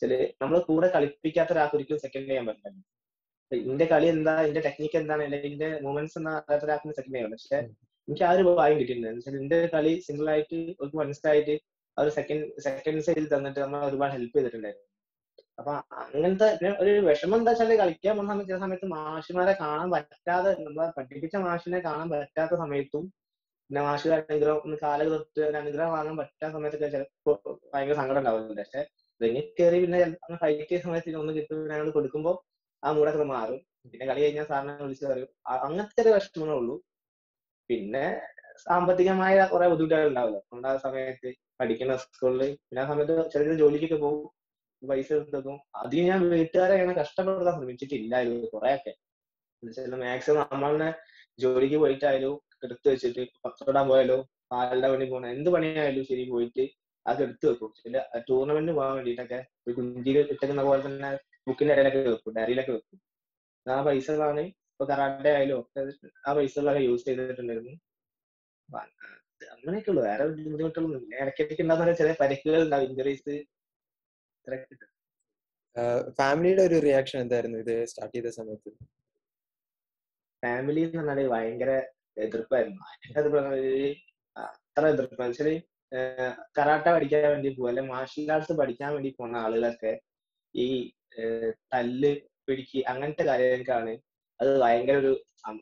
[0.03, 2.79] ചില നമ്മൾ കൂടെ കളിപ്പിക്കാത്ത ഒരാൾക്ക് ഒരിക്കലും സെക്കൻഡ് ചെയ്യാൻ പറ്റില്ല.
[3.53, 7.59] എന്റെ കളി എന്താ എന്റെ ടെക്നിക്ക് എന്താണ് അല്ലെങ്കിൽ എന്റെ മൂവ്മെന്റ്സ് എന്താ അറിയാത്ത ഒരാൾക്ക് സെക്കൻഡ് ചെയ്യാൻ പക്ഷെ
[8.09, 9.09] എനിക്ക് ആ ഒരു ഭാഗ്യം കിട്ടിയിട്ടുണ്ട്.
[9.11, 11.55] എന്ന് വെച്ചാൽ എന്റെ കളി സിംഗിൾ ആയിട്ട് ഒരു മനസ്സിലായിട്ട്
[11.97, 14.89] ഒരു സെക്കൻഡ് സെക്കൻഡ് സൈഡിൽ തന്നിട്ട് നമ്മൾ ഒരുപാട് ഹെൽപ്പ് ചെയ്തിട്ടുണ്ടായിരുന്നു.
[15.61, 16.47] അപ്പൊ അങ്ങനത്തെ
[16.83, 21.81] ഒരു വിഷമം എന്താ വെച്ചാൽ കളിക്കാൻ പോകുന്ന സമയത്ത് ചില സമയത്ത് മാഷിമാരെ കാണാൻ പറ്റാതെ നമ്മളെ പഠിപ്പിച്ച മാഷിനെ
[21.89, 23.05] കാണാൻ പറ്റാത്ത സമയത്തും
[23.73, 27.33] പിന്നെ മാഷ് അനുഗ്രഹം ഒന്ന് കാലം തൊട്ട് ഒരു അനുഗ്രഹം വാങ്ങാൻ പറ്റാത്ത സമയത്തൊക്കെ ചിലപ്പോ
[27.73, 28.81] ഭയങ്കര സങ്കടം ഉണ്ടാവുന്നുണ്ട് പക്ഷെ
[29.21, 30.01] റിങ്ങിൽ കയറി പിന്നെ
[30.43, 32.35] ഫൈറ്റ് ചെയ്യുന്ന സമയത്ത് ഒന്ന് കിട്ടും ഞങ്ങൾ കൊടുക്കുമ്പോൾ
[32.83, 33.61] ആ മൂടൊക്കെ മാറും.
[33.93, 35.31] പിന്നെ കളി കഴിഞ്ഞാൽ സാറിനെ വിളിച്ച് പറയും.
[35.59, 36.77] അങ്ങനത്തെ ഒരു വിഷമങ്ങളേ ഉള്ളൂ.
[37.71, 38.05] പിന്നെ
[38.67, 44.23] സാമ്പത്തികമായ കുറെ ബുദ്ധിമുട്ടുകൾ ഉണ്ടാവില്ല അതുകൊണ്ട് ആ സമയത്ത് പഠിക്കുന്ന സ്കൂളിൽ പിന്നെ ആ സമയത്ത് ചെറിയ ജോലിക്കൊക്കെ പോകും.
[44.83, 45.59] പൈസ എടുത്തതും.
[45.81, 48.95] അത് ഞാൻ വീട്ടുകാരെ അങ്ങനെ കഷ്ടപ്പെടുത്താൻ ശ്രമിച്ചിട്ടില്ലായിരുന്നു കുറെയൊക്കെ
[50.05, 50.91] മാക്സിമം നമ്മളെ
[51.39, 52.35] ജോലിക്ക് പോയിട്ടായാലും
[52.67, 54.17] എടുത്തു വെച്ചിട്ട് പത്തോടാൻ പോയാലോ?
[54.53, 56.65] പാലിന്റെ പണി പോകണം എന്ത് പണിയായാലും ശരി പോയിട്ട്
[57.07, 57.71] അത് എടുത്തു വെക്കും.
[57.83, 57.97] ചില
[58.29, 61.11] ടൂർണമെന്റ് പോകാൻ വേണ്ടിയിട്ടൊക്കെ ഒരു കുഞ്ചിയിൽ ഇട്ടേക്കുന്ന പോലെ തന്നെ
[61.49, 62.99] ബുക്കിന്റെ ഇടയിലൊക്കെ വെക്കും ഡയറിയിലൊക്കെ വെക്കും.
[63.67, 64.43] ആ പൈസകളാണ്
[64.73, 65.81] ഇപ്പൊ കറാട്ടെ ആയാലും ഒക്കെ
[66.29, 67.75] ആ പൈസകളൊക്കെ യൂസ് ചെയ്തിട്ടുണ്ടായിരുന്നു.
[69.55, 70.03] അങ്ങനെയൊക്കെ ഉള്ളു.
[70.09, 71.15] വേറെ ബുദ്ധിമുട്ടുകളൊന്നും ഇല്ല.
[71.23, 73.35] ഇടയ്ക്കിടയ്ക്ക് ഉണ്ടാകുന്ന ചെറിയ പരിക്കുകൾ ഉണ്ടാവും ഇഞ്ചറീസ്
[76.19, 78.71] ഫാമിലിയുടെ ഒരു റിയാക്ഷൻ എന്തായിരുന്നു ഇത് സ്റ്റാർട്ട് ചെയ്ത സമയത്ത്?
[80.43, 81.71] ഫാമിലി എന്ന് പറഞ്ഞാൽ ഭയങ്കര
[82.17, 82.81] എതിർപ്പായിരുന്നു
[83.17, 83.95] പറഞ്ഞാൽ
[84.37, 85.51] അത്ര എതിർപ്പ് വെച്ചാൽ
[86.59, 89.93] കരാട്ട പഠിക്കാൻ വേണ്ടി പോകും അല്ലെ മാർഷൽ ആർട്സ് പഠിക്കാൻ വേണ്ടി പോണ ആളുകളൊക്കെ
[90.55, 90.69] ഈ
[91.73, 92.13] തല്ല്
[92.47, 93.93] പിടിക്ക് അങ്ങനത്തെ കാര്യങ്ങൾക്കാണ്
[94.41, 95.13] അത് ഭയങ്കര ഒരു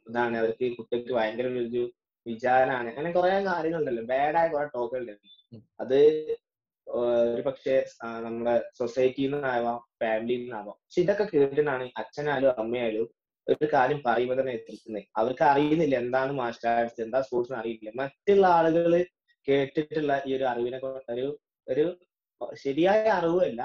[0.09, 0.37] ഇതാണ്.
[0.37, 1.83] അവർക്ക് ഈ കുട്ടികൾക്ക് ഭയങ്കര ഒരു
[2.26, 2.88] വിചാരമാണ്.
[2.88, 4.04] അങ്ങനെ കുറെ കാര്യങ്ങളുണ്ടല്ലോ.
[4.04, 5.64] ബാഡായ കുറെ ടോക്കുകളുണ്ട് ഉണ്ട്.
[5.80, 5.99] അത്
[6.87, 7.75] ഒരു പക്ഷെ
[8.21, 13.07] നമ്മുടെ സൊസൈറ്റിയിൽ നിന്നാവാം ഫാമിലിയിൽ നിന്നാവാം പക്ഷെ ഇതൊക്കെ കേട്ടിട്ടാണ് അച്ഛനായാലും അമ്മയായാലും
[13.49, 17.90] ഒരു കാര്യം പറയുമ്പോൾ തന്നെ എത്തിക്കുന്നത് അവർക്ക് അറിയുന്നില്ല എന്താണ് മാർഷൽ ആർട്സ് എന്താ സ്പോർട്സ് അറിയില്ല.
[17.97, 19.04] മറ്റുള്ള ആളുകൾ
[19.49, 21.85] കേട്ടിട്ടുള്ള ഈ ഒരു അറിവിനെ ഒരു ഒരു
[22.54, 23.62] ശരിയായ അറിവല്ല.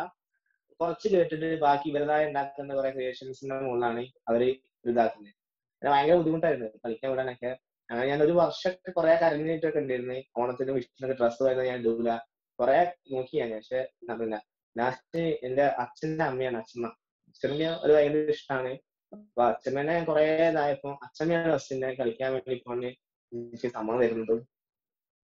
[0.79, 4.41] കുറച്ച് കേട്ടിട്ട് ബാക്കി ഇവരുടേതായ ഉണ്ടാക്കുന്ന കുറെ ക്രിയേഷൻസിന്റെ മുകളിലാണ് അവർ
[4.86, 5.34] ഇതാക്കുന്നത്
[5.82, 7.51] ഭയങ്കര ബുദ്ധിമുട്ടായിരുന്നു കളിക്കാൻ വിടാനൊക്കെ.
[7.89, 10.15] അങ്ങനെ ഞാൻ ഒരു വർഷമൊക്കെ കുറെ കരഞ്ഞിട്ടൊക്കെ ഉണ്ടായിരുന്നു.
[10.38, 12.17] ഓണത്തിന് വിഷുവിനൊക്കെ ഡ്രസ്സ് വരുന്നത് ഞാൻ ഇടൂല.
[12.60, 14.38] കുറെ നോക്കി ഞാൻ പക്ഷെ നടന്നില്ല
[14.77, 16.88] ലാസ്റ്റ് എന്റെ അച്ഛന്റെ അമ്മയാണ് അച്ഛമ്മ.
[17.27, 18.77] അച്ഛമ്മ ഒരു ഭയങ്കര ഇഷ്ടമാണ്.
[19.16, 22.90] അപ്പൊ അച്ഛമ്മേനെ ഞാൻ കുറെ ഇതായപ്പോ അച്ഛമ്മയാണ് ഫസ്റ്റ് കളിക്കാൻ വേണ്ടി പോണ്
[23.32, 24.42] എനിക്ക് സമ്മതം തരുന്നതും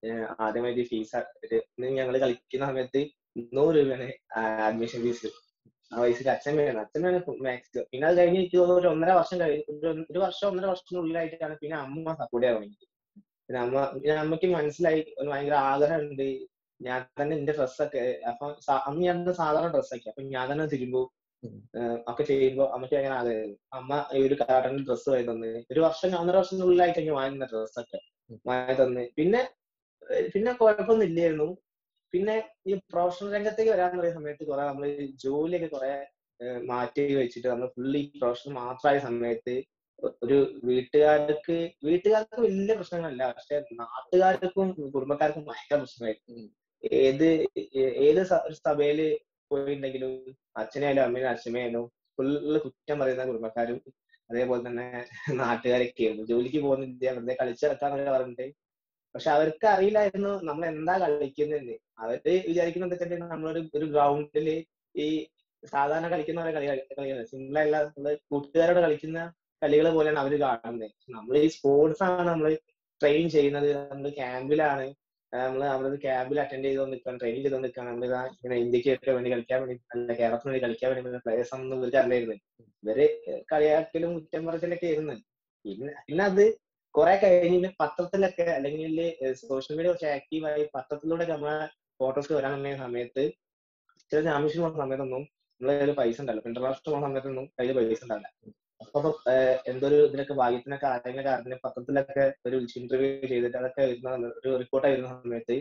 [0.04, 1.20] ഏഹ് ആദ്യമായിട്ട് ഫീസ്
[1.98, 3.02] ഞങ്ങൾ കളിക്കുന്ന സമയത്ത്
[3.54, 4.08] നൂറ് രൂപയാണ്
[4.68, 5.30] അഡ്മിഷൻ ഫീസ്
[5.92, 6.80] ആ വയസ്സിൽ അച്ഛമ്മയാണ്.
[6.80, 9.64] അച്ഛമ്മയാണ് മാക്സിമം പിന്നെ അത് കഴിഞ്ഞ് എനിക്ക് ഒരു ഒന്നര വർഷം കഴിഞ്ഞ്
[10.10, 12.88] ഒരു- വർഷം ഒന്നര വർഷത്തിനുള്ളിലായിട്ടാണ് പിന്നെ അമ്മ സപ്പോർട്ട് ചെയ്യാൻ തുടങ്ങിയത്.
[13.48, 16.26] പിന്നെ അമ്മ പിന്നെ അമ്മയ്ക്ക് മനസ്സിലായി ഒരു ആഗ്രഹം ഉണ്ട്
[16.82, 18.46] ഞാൻ തന്നെ എന്റെ ഡ്രസ്സൊക്കെ അപ്പൊ
[18.88, 21.08] അന്ന് ഞാൻ സാധാരണ ഡ്രസ്സൊക്കെ അപ്പൊ ഞാൻ തന്നെ തിരുമ്പും.
[22.10, 23.58] ഒക്കെ ചെയ്യുമ്പോ അമ്മയ്ക്ക് ഭയങ്കര ആഗ്രഹമായിരുന്നു.
[23.74, 25.52] അമ്മ ഈ ഒരു കാട്ടൻ ഡ്രസ്സ് വാങ്ങി തന്നെ.
[25.72, 28.00] ഒരു വർഷം ഒന്നര വർഷത്തിനുള്ളിലായിട്ട് എനിക്ക് വാങ്ങുന്ന ഡ്രസ്സൊക്കെ.
[28.50, 29.04] വാങ്ങി തന്നെ.
[29.18, 29.42] പിന്നെ
[30.34, 31.50] പിന്നെ കുഴപ്പമൊന്നും ഇല്ലായിരുന്നു.
[32.14, 32.36] പിന്നെ
[32.68, 34.86] ഈ പ്രൊഫഷണൽ രംഗത്തേക്ക് വരാൻ പറയുന്ന സമയത്ത് കുറെ നമ്മൾ
[35.26, 35.92] ജോലിയൊക്കെ കുറെ
[36.72, 39.56] മാറ്റി വെച്ചിട്ട് നമ്മൾ ഫുള്ളി പ്രൊഫഷണൽ മാത്രമായ സമയത്ത്
[40.24, 43.24] ഒരു വീട്ടുകാർക്ക് വീട്ടുകാർക്ക് വലിയ പ്രശ്നങ്ങളല്ല.
[43.32, 46.48] പക്ഷെ നാട്ടുകാർക്കും കുടുംബക്കാർക്കും ഭയങ്കര പ്രശ്നമായിരുന്നു.
[47.02, 47.28] ഏത്
[48.06, 49.00] ഏത് ഒരു സഭയിൽ
[49.52, 50.14] പോയിട്ടുണ്ടെങ്കിലും
[50.62, 51.86] അച്ഛനായാലും അമ്മയാലും അച്ഛമ്മയായാലും
[52.18, 53.80] ഫുള്ള് കുറ്റം പറയുന്ന കുടുംബക്കാരും
[54.30, 54.86] അതേപോലെ തന്നെ
[55.42, 56.26] നാട്ടുകാരൊക്കെ ആയിരുന്നു.
[56.32, 58.46] ജോലിക്ക് പോകുന്നില്ല വെറുതെ കളിച്ചു നടക്കാന്നൊക്കെ പറഞ്ഞിട്ട്.
[59.16, 61.76] പക്ഷെ അവർക്ക് അറിയില്ലായിരുന്നു നമ്മൾ എന്താ കളിക്കുന്നതെന്ന്.
[62.04, 62.16] അവർ
[62.50, 64.48] വിചാരിക്കുന്നത് വെച്ചിട്ടുണ്ടെങ്കിൽ നമ്മളൊരു ഒരു ഗ്രൗണ്ടിൽ
[64.96, 65.08] ഈ
[65.64, 69.20] സാധാരണ കളിക്കുന്ന കളി കളിക്കുന്നത് സിമ്പിൾ അല്ല നമ്മൾ കൂട്ടുകാരോട് കളിക്കുന്ന
[69.62, 70.94] കളികൾ പോലെയാണ് അവർ കാണുന്നത്.
[71.18, 72.52] നമ്മൾ ഈ സ്പോർട്സ് ആണ് നമ്മൾ
[73.02, 73.70] ട്രെയിൻ ചെയ്യുന്നത്.
[73.92, 74.86] നമ്മൾ ക്യാമ്പിലാണ്
[75.34, 79.76] നമ്മൾ അവിടെ ക്യാമ്പിൽ അറ്റൻഡ് ചെയ്ത് നിൽക്കാൻ ട്രെയിനിൽ ചെയ്ത് നിൽക്കാൻ നമ്മൾ ഇങ്ങനെ ഇന്ത്യയ്ക്ക് വേണ്ടി കളിക്കാൻ വേണ്ടി
[79.94, 82.38] അല്ല കേരളത്തിന് വേണ്ടി കളിക്കാൻ വേണ്ടി പ്ലേയേഴ്സ് ആണെന്ന് ഇവർക്ക് അറിയായിരുന്നു.
[82.84, 83.00] ഇവർ
[83.52, 85.16] കളിയാക്കലും കുറ്റം പറച്ചിലൊക്കെ ആയിരുന്നു.
[85.66, 86.44] പിന്നെ പിന്നെ അത്
[86.96, 89.00] കുറെ കഴിഞ്ഞ് പത്രത്തിലൊക്കെ അല്ലെങ്കിൽ
[89.42, 91.58] സോഷ്യൽ മീഡിയ കുറച്ച് ആക്റ്റീവായി പത്രത്തിലൂടെ നമ്മളെ
[92.00, 93.24] ഫോട്ടോസ് വരാൻ തുടങ്ങിയ സമയത്ത്
[94.12, 95.24] ചില ചാമ്പ്യൻഷിപ്പ് പോകുന്ന സമയത്തൊന്നും
[95.62, 98.30] നമ്മളെ കയ്യിൽ പൈസ ഉണ്ടല്ലോ ഇന്റർനാഷണൽ പോകുന്ന സമയത്തൊന്നും കയ്യിൽ പൈസ ഉണ്ടാവില്ല.
[98.82, 99.00] അപ്പൊ
[99.72, 104.10] എന്തൊരു ഇതിനൊക്കെ ഭാഗ്യത്തിനൊക്കെ ആരെങ്കിലും കാരണം പത്രത്തിലൊക്കെ ഒരു ഇന്റർവ്യൂ ചെയ്തിട്ട് അതൊക്കെ വരുന്ന
[104.40, 105.56] ഒരു റിപ്പോർട്ടായി വരുന്ന സമയത്ത്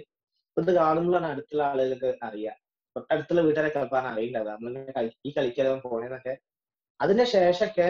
[0.57, 2.57] ഇത് കാണുമ്പോഴാണ് അടുത്തുള്ള ആളുകൾക്ക് അറിയാം.
[2.97, 4.39] തൊട്ടടുത്തുള്ള വീട്ടുകാരെ കളിപ്പാൻ അറിയില്ല.
[4.50, 6.33] നമ്മളിങ്ങനെ ഈ കളിക്കാൻ പോണേന്നൊക്കെ.
[7.00, 7.85] അതിന് ശേഷമൊക്കെ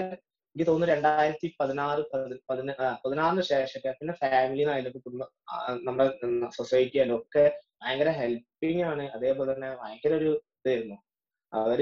[0.56, 2.02] എനിക്ക് തോന്നുന്നു രണ്ടായിരത്തി പതിനാറ്
[2.48, 2.70] പതിന
[3.04, 5.22] പതിനാറിന് ശേഷമൊക്കെ പിന്നെ ഫാമിലിന്നായാലും കുടുംബ
[5.86, 6.06] നമ്മുടെ
[6.58, 7.44] സൊസൈറ്റി ആയാലും ഒക്കെ
[7.82, 9.04] ഭയങ്കര ഹെൽപ്പിംഗ് ആണ്.
[9.16, 10.96] അതേപോലെ തന്നെ ഭയങ്കര ഒരു ഇതായിരുന്നു.
[11.52, 11.80] അവർ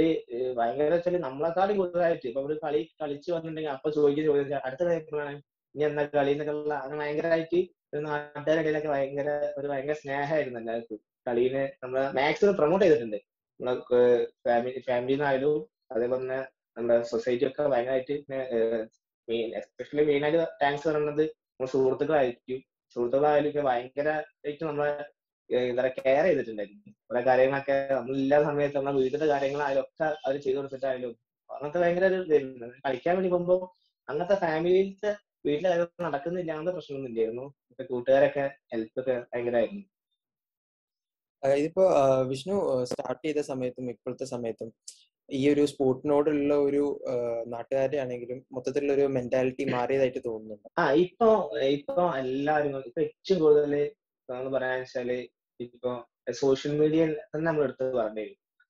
[0.58, 5.34] ഭയങ്കര വെച്ചാൽ നമ്മളെക്കാളും കൂടുതലായിട്ട് ഇപ്പൊ ഒരു കളി കളിച്ചു വന്നിട്ടുണ്ടെങ്കിൽ അപ്പൊ ചോദിക്കുന്ന ചോദിച്ചാൽ അടുത്ത കഴിയുമ്പോഴാണ്
[5.74, 7.58] ഇനി എന്താ കളി എന്നൊക്കെയുള്ള അങ്ങനെ ഭയങ്കരമായിട്ട്
[7.92, 10.98] ഒരു നാട്ടുകാരുടെ ഇടയിലൊക്കെ ഭയങ്കര ഒരു ഭയങ്കര സ്നേഹമായിരുന്നു എല്ലാവർക്കും.
[11.26, 13.18] കളീനെ നമ്മളെ മാക്സിമം പ്രൊമോട്ട് ചെയ്തിട്ടുണ്ട്.
[13.60, 14.02] നമ്മളെ
[14.46, 15.54] ഫാമിലി ഫാമിലിന്നായാലും
[15.94, 16.40] അതേപോലെ തന്നെ
[16.76, 18.14] നമ്മുടെ സൊസൈറ്റി ഒക്കെ ഭയങ്കരമായിട്ട്
[19.28, 22.60] മെയിൻ എസ്പെഷ്യലി മെയിൻ ആയിട്ട് താങ്ക്സ് പറയുന്നത് നമ്മുടെ സുഹൃത്തുക്കളായിരിക്കും.
[22.96, 24.92] സുഹൃത്തുക്കളായാലും ഭയങ്കരമായിട്ട് നമ്മളെ
[25.78, 26.92] പറയുക കെയർ ചെയ്തിട്ടുണ്ടായിരുന്നു.
[27.08, 31.12] കുറെ കാര്യങ്ങളൊക്കെ നമ്മളില്ലാ സമയത്ത് നമ്മളെ വീട്ടിലെ കാര്യങ്ങളായാലും ഒക്കെ അവർ ചെയ്തു കൊടുത്തിട്ടായാലും
[31.50, 32.66] അങ്ങനത്തെ ഭയങ്കര ഒരു ഇതായിരുന്നു.
[32.86, 33.56] കളിക്കാൻ വേണ്ടി പോകുമ്പോ
[34.08, 35.10] അങ്ങനത്തെ ഫാമിലിയിലത്തെ
[35.46, 37.46] വീട്ടിലെ കാര്യം നടക്കുന്നില്ല അങ്ങനത്തെ പ്രശ്നമൊന്നും ഇല്ലായിരുന്നു.
[37.90, 39.84] കൂട്ടുകാരൊക്കെ ഹെൽപ്പ് ഒക്കെ ഭയങ്കരമായിരുന്നു
[41.42, 41.84] ഇതിപ്പോ
[42.30, 42.54] വിഷ്ണു
[42.90, 44.70] സ്റ്റാർട്ട് ചെയ്ത സമയത്തും ഇപ്പോഴത്തെ സമയത്തും
[45.28, 46.82] ഈ ഒരു സ്പോർട്ടിനോടുള്ള ഒരു
[47.52, 50.68] നാട്ടുകാരുടെ ആണെങ്കിലും മൊത്തത്തിലുള്ള ഒരു മെന്റാലിറ്റി മാറിയതായിട്ട് തോന്നുന്നുണ്ട്.
[50.80, 51.28] ആ ഇപ്പൊ
[51.76, 53.74] ഇപ്പൊ എല്ലാവരും ഇപ്പൊ ഏറ്റവും കൂടുതൽ
[54.28, 55.10] നമ്മൾ പറയാന്ന് വെച്ചാൽ
[55.60, 55.92] ഇപ്പൊ
[56.40, 58.24] സോഷ്യൽ മീഡിയ തന്നെ നമ്മൾ എടുത്ത് പറഞ്ഞു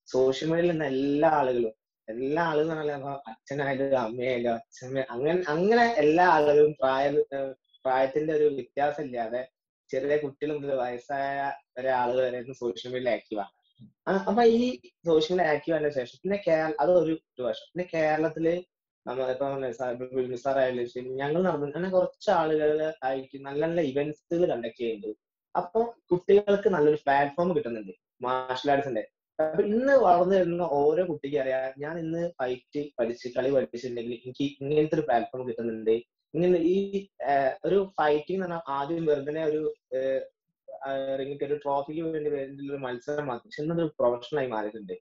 [0.09, 1.75] സോഷ്യൽ മീഡിയയിൽ നിന്ന് എല്ലാ ആളുകളും
[2.09, 7.05] എല്ലാ ആളുകളും പറഞ്ഞാൽ അച്ഛനായാലും അമ്മയായാലും അച്ഛമ്മ അങ്ങനെ അങ്ങനെ എല്ലാ ആളുകളും പ്രായ
[7.85, 9.43] പ്രായത്തിന്റെ ഒരു വ്യത്യാസം ഇല്ലാതെ
[9.91, 11.37] ചെറിയ കുട്ടികൾ മുതൽ വയസ്സായ
[11.77, 13.53] വരെ ആളുകൾ വരെ സോഷ്യൽ മീഡിയയിൽ ആക്റ്റീവാണ്
[14.25, 14.63] അപ്പൊ ഈ
[15.09, 17.15] സോഷ്യൽ മീഡിയ ആക്റ്റീവ് ആയതിനു ശേഷം പിന്നെ കേരള അത് ഒരു
[17.47, 18.47] വശം പിന്നെ കേരളത്തിൽ
[19.07, 19.47] നമ്മളിപ്പോ
[20.33, 22.71] നിസാറായാലും ശരി ഞങ്ങൾ നടന്നു അങ്ങനെ കുറച്ച് ആളുകൾ
[23.03, 25.21] ആയിട്ട് നല്ല നല്ല ഇവന്റ്സുകൾ കണ്ടക്ട് ചെയ്യുന്നുണ്ട്.
[25.55, 27.93] അപ്പൊ കുട്ടികൾക്ക് നല്ലൊരു പ്ലാറ്റ്ഫോം കിട്ടുന്നുണ്ട്
[28.27, 29.05] മാർഷൽ ആർട്സിന്റെ
[29.39, 34.97] അപ്പൊ ഇന്ന് വളർന്നു വരുന്ന ഓരോ കുട്ടിക്ക് അറിയാം ഞാൻ ഇന്ന് ഫൈറ്റ് പഠിച്ച് കളി പഠിച്ചിട്ടുണ്ടെങ്കിൽ എനിക്ക് ഇങ്ങനത്തെ
[34.97, 35.95] ഒരു പ്ലാറ്റ്ഫോം കിട്ടുന്നുണ്ട്.
[36.35, 36.77] ഇങ്ങനെ ഈ
[37.67, 39.61] ഒരു ഫൈറ്റിംഗ് എന്ന് പറഞ്ഞാൽ ആദ്യം വെറുതെ ഒരു
[41.21, 43.47] റിങ്ങിക്ക് ഒരു ട്രോഫിക്ക് വേണ്ടി വേണ്ടിയുള്ള ഒരു മത്സരം മാത്രം.
[43.47, 44.95] പക്ഷെ ഇന്നൊരു പ്രൊഫഷണൽ ആയി മാറിയിട്ടുണ്ട്.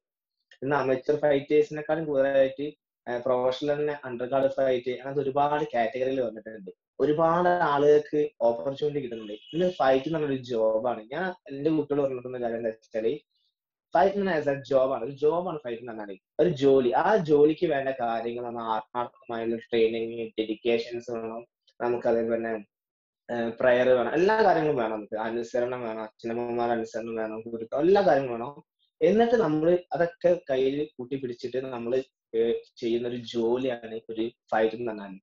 [0.64, 2.68] ഇന്ന് അമേച്ചർ ഫൈറ്റേഴ്സിനെക്കാളും കൂടുതലായിട്ട്
[3.26, 6.72] പ്രൊഫഷണൽ തന്നെ അണ്ടർ കാർഡ് ഫൈറ്റ് അങ്ങനത്തെ ഒരുപാട് കാറ്റഗറിയിൽ വന്നിട്ടുണ്ട്.
[7.00, 9.34] ഒരുപാട് ആളുകൾക്ക് ഓപ്പർച്യൂണിറ്റി കിട്ടുന്നുണ്ട്.
[9.54, 13.08] ഇന്ന് ഫൈറ്റ് എന്ന് പറഞ്ഞൊരു ജോബാണ് ഞാൻ എന്റെ കുട്ടികൾ പറഞ്ഞിട്ടുള്ള കാര്യം എന്താ വെച്ചാൽ
[13.94, 16.92] ഫൈറ്റ് ആസ് എ ജോബാണ് ഒരു ജോബാണ് ഫൈറ്റ് എന്ന് പറഞ്ഞാൽ ഒരു ജോലി.
[16.92, 21.42] ആ ജോലിക്ക് വേണ്ട കാര്യങ്ങൾ ആത്മാർത്ഥമായുള്ള ട്രെയിനിങ് ഡെഡിക്കേഷൻസ് വേണം.
[21.82, 22.52] നമുക്ക് അതേപോലെ
[23.60, 24.12] പ്രയർ വേണം.
[24.14, 25.18] എല്ലാ കാര്യങ്ങളും വേണം നമുക്ക്.
[25.18, 26.04] അനുസരണം വേണം.
[26.04, 27.40] അച്ഛനമ്മമാരുടെ അനുസരണം വേണം.
[27.48, 28.64] ഗുരുക്കൾ എല്ലാ കാര്യങ്ങളും വേണം.
[29.02, 31.94] എന്നിട്ട് നമ്മൾ അതൊക്കെ കയ്യിൽ കൂട്ടി പിടിച്ചിട്ട് നമ്മൾ
[32.80, 35.14] ചെയ്യുന്ന ഒരു ജോലിയാണ് ഒരു ഫൈറ്റ് എന്ന് പറഞ്ഞാൽ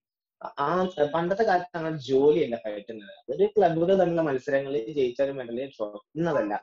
[0.61, 0.69] ആ
[1.15, 5.67] പണ്ടത്തെ കാലത്ത് അങ്ങനെ ജോലിയല്ല ഫൈറ്റ് ഒരു അതൊരു ക്ലബുകൾ തമ്മിലുള്ള മത്സരങ്ങളിൽ ജയിച്ചാലും മെഡലേ
[6.15, 6.55] ഇന്നതല്ല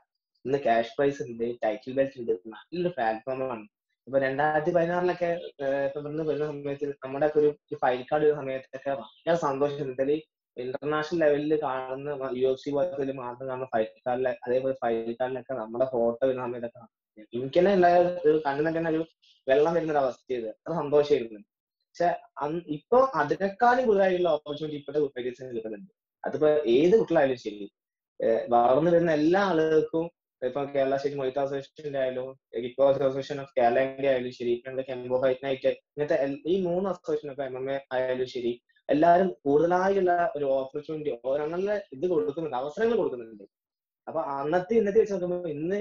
[0.45, 3.63] ഇന്ന് ക്യാഷ് പ്രൈസ് ഉണ്ട് ടൈറ്റിൽ ബെൽറ്റ് ഉണ്ട് നല്ലൊരു പ്ലാറ്റ്ഫോമാണ്
[4.07, 5.29] ഇപ്പൊ രണ്ടായിരത്തി പതിനാറിലൊക്കെ
[5.95, 7.49] തുടർന്ന് വരുന്ന സമയത്ത് നമ്മുടെ ഒക്കെ ഒരു
[7.81, 9.83] ഫൈൽ കാർഡ് വരുന്ന സമയത്തൊക്കെ ഭയങ്കര സന്തോഷം.
[9.85, 10.21] എന്തായാലും
[10.57, 15.85] ഇന്റർനാഷണൽ ലെവലിൽ കാണുന്ന യു എഫ് സി പോലത്തെ മാത്രം കാണുന്ന ഫൈൽ കാർഡിലെ അതേപോലെ ഫൈൽ കാർഡിലൊക്കെ നമ്മുടെ
[15.93, 16.81] ഫോട്ടോ വരുന്ന സമയത്തൊക്കെ
[17.33, 19.01] എനിക്ക് തന്നെ ഉണ്ടായ ഒരു കണ്ണിനൊക്കെ ഒരു
[19.47, 21.41] വെള്ളം വരുന്ന ഒരു അവസ്ഥയത് അത് സന്തോഷമായിരുന്നു
[21.91, 22.09] പക്ഷെ
[22.75, 25.91] ഇപ്പൊ അതിനേക്കാളും കൂടുതലായിട്ടുള്ള ഓപ്പർച്യൂണിറ്റി ഇപ്പോഴത്തെ കുട്ടികൾക്ക് കിട്ടുന്നുണ്ട്.
[26.23, 27.67] അതിപ്പോ ഏത് കുട്ടികളായാലും ശരി
[28.53, 30.05] വളർന്നു വരുന്ന എല്ലാ ആളുകൾക്കും
[30.41, 32.27] ഇപ്പൊ കേരള സ്റ്റേറ്റ് മൊയ്ത്ത അസോസിയേഷന്റെ ആയാലും
[32.67, 36.17] ഇക്കോ അസോസിയേഷൻ ഓഫ് കേരളന്റെ ആയാലും ശരി പിന്നെ കെമ്പോ ഫൈറ്റ് നൈറ്റ് ഇങ്ങനത്തെ
[36.51, 38.53] ഈ മൂന്ന് അസോസിയേഷൻ ഒക്കെ എം എം എ ആയാലും ശരി
[38.89, 43.45] എല്ലാവരും കൂടുതലായുള്ള ഒരു ഓപ്പർച്യൂണിറ്റി ഓരോന്നുള്ള ഇത് കൊടുക്കുന്നുണ്ട് അവസരങ്ങൾ കൊടുക്കുന്നുണ്ട്.
[44.07, 45.79] അപ്പൊ അന്നത്തെ ഇന്നത്തെ വെച്ച് നോക്കുമ്പോൾ ഇന്ന്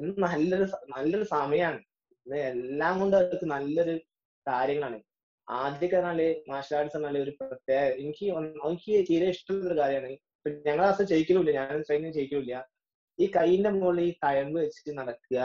[0.00, 1.80] ഇന്ന് നല്ലൊരു നല്ലൊരു സമയമാണ്
[2.26, 3.94] ഇന്ന് എല്ലാം കൊണ്ട് അവർക്ക് നല്ലൊരു
[4.46, 4.98] കാര്യങ്ങളാണ്.
[5.58, 8.24] ആദ്യമൊക്കെ പറഞ്ഞാൽ മാർഷൽ ആർട്സ് പറഞ്ഞാൽ ഒരു പ്രത്യേക എനിക്ക്
[8.68, 10.16] എനിക്ക് തീരെ ഇഷ്ടമുള്ള ഒരു കാര്യമാണ്
[10.66, 12.54] ഞങ്ങൾ അസം ചെയ്യിക്കലില്ല ഞാൻ ട്രെയിനിങ് ചെയ്യിക്കലില്ല
[13.18, 15.38] ഈ കൈയിന്റെ മുകളിൽ ഈ തഴമ്പ് വെച്ചിട്ട് നടക്കുക.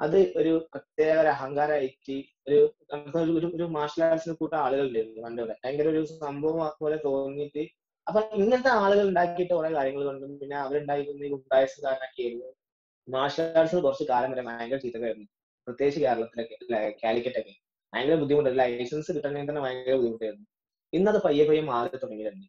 [0.00, 2.16] അത് ഒരു പ്രത്യേക ഒരു അഹങ്കാരമായിട്ട്
[2.48, 2.58] ഒരു
[3.20, 7.62] ഒരു ഒരു മാർഷൽ ആർട്സിന് കൂട്ട ആളുകളുണ്ടായിരുന്നു പണ്ടുപോലെ ഭയങ്കര ഒരു സംഭവം പോലെ തോന്നിയിട്ട്
[8.06, 10.32] അപ്പൊ ഇങ്ങനത്തെ ആളുകൾ ഉണ്ടാക്കിയിട്ട് കുറെ കാര്യങ്ങൾ കൊണ്ടും.
[10.40, 12.48] പിന്നെ അവരുണ്ടായിരുന്ന ഈ ഗുണ്ടായസ് കാരണമൊക്കെയായിരുന്നു
[13.08, 15.28] മാർഷൽ ആർട്സിന് കുറച്ച് കാലം വരെ ഭയങ്കര ചീത്തക്കായിരുന്നു.
[15.66, 16.56] പ്രത്യേകിച്ച് കേരളത്തിലൊക്കെ
[17.04, 17.54] കാലിക്കറ്റൊക്കെ.
[17.92, 18.56] ഭയങ്കര ബുദ്ധിമുട്ടാണ്.
[18.62, 20.46] ലൈസൻസ് കിട്ടണമെങ്കിൽ തന്നെ ഭയങ്കര ബുദ്ധിമുട്ടായിരുന്നു.
[20.92, 22.48] ഇന്നത് പയ്യെ പയ്യെ മാറി തുടങ്ങിയിരുന്നു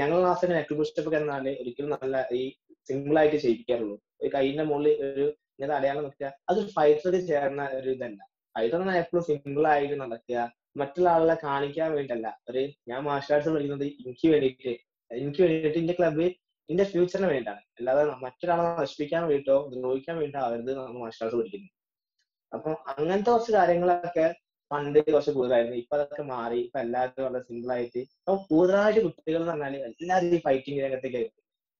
[0.00, 2.42] ഞങ്ങൾ ക്ലാസ്സിൽ നെറ്റ് സ്റ്റെപ്പ് എന്നാൽ ഒരിക്കലും നല്ല ഈ
[2.88, 3.96] സിമ്പിൾ ആയിട്ട് ചെയ്യിക്കാറുള്ളൂ.
[4.20, 8.20] ഒരു കൈയിന്റെ മുകളിൽ ഒരു ഇങ്ങനെ അടയാളം വെക്കുക അതൊരു ഫൈറ്ററിൽ ചേർന്ന ഒരു ഇതല്ല.
[8.56, 10.38] ഫൈറ്റർ എന്നാൽ എപ്പോഴും സിമ്പിൾ ആയിട്ട് നടക്കുക.
[10.80, 14.72] മറ്റുള്ള ആളുകളെ കാണിക്കാൻ വേണ്ടിയല്ല ഒരു ഞാൻ മാർഷൽ ആർട്സ് പഠിക്കുന്നത് എനിക്ക് വേണ്ടിയിട്ട്.
[15.10, 16.26] എനിക്ക് വേണ്ടിയിട്ട് എന്റെ ക്ലബ്
[16.68, 17.62] എന്റെ ഫ്യൂച്ചറിന് വേണ്ടിയിട്ടാണ്.
[17.78, 21.72] അല്ലാതെ മറ്റൊരാളെ നശിപ്പിക്കാൻ വേണ്ടിയിട്ടോ ദ്രോഹിക്കാൻ വേണ്ടിയിട്ടോ അവരുത് നമ്മൾ മാർഷൽ ആർട്സ് പഠിക്കുന്നത്
[22.52, 24.26] അപ്പൊ അങ്ങനത്തെ കുറച്ച് കാര്യങ്ങളൊക്കെ
[24.74, 25.76] പണ്ട് കുറച്ച് കൂടുതലായിരുന്നു.
[25.76, 26.58] ഇപ്പൊ അതൊക്കെ മാറി.
[26.66, 28.00] ഇപ്പൊ എല്ലാവരും വളരെ സിമ്പിൾ ആയിട്ട്.
[28.26, 31.22] അപ്പൊ കൂടുതലായിട്ട് കുട്ടികൾ എന്ന് പറഞ്ഞാൽ എല്ലാവരും ഈ ഫൈറ്റിംഗ് രംഗത്തേക്ക്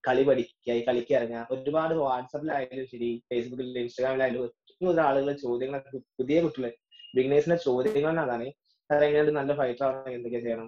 [0.05, 4.43] കളി പഠിക്കുക ഈ കളിക്ക് ഇറങ്ങുക ഒരുപാട് വാട്സപ്പിലായാലും ശരി ഫേസ്ബുക്കിൽ ഇൻസ്റ്റാഗ്രാമിലായാലും
[4.81, 6.71] കൂടുതൽ ആളുകൾ ചോദ്യങ്ങളൊക്കെ പുതിയ കുട്ടികളെ
[7.17, 8.47] ബിഗിനേഴ്സിന്റെ ചോദ്യങ്ങൾ അതാണ്
[8.91, 10.67] എങ്ങനെയാണ് നല്ല ഫൈറ്റർ ആവണമെങ്കിൽ എന്തൊക്കെ ചെയ്യണം?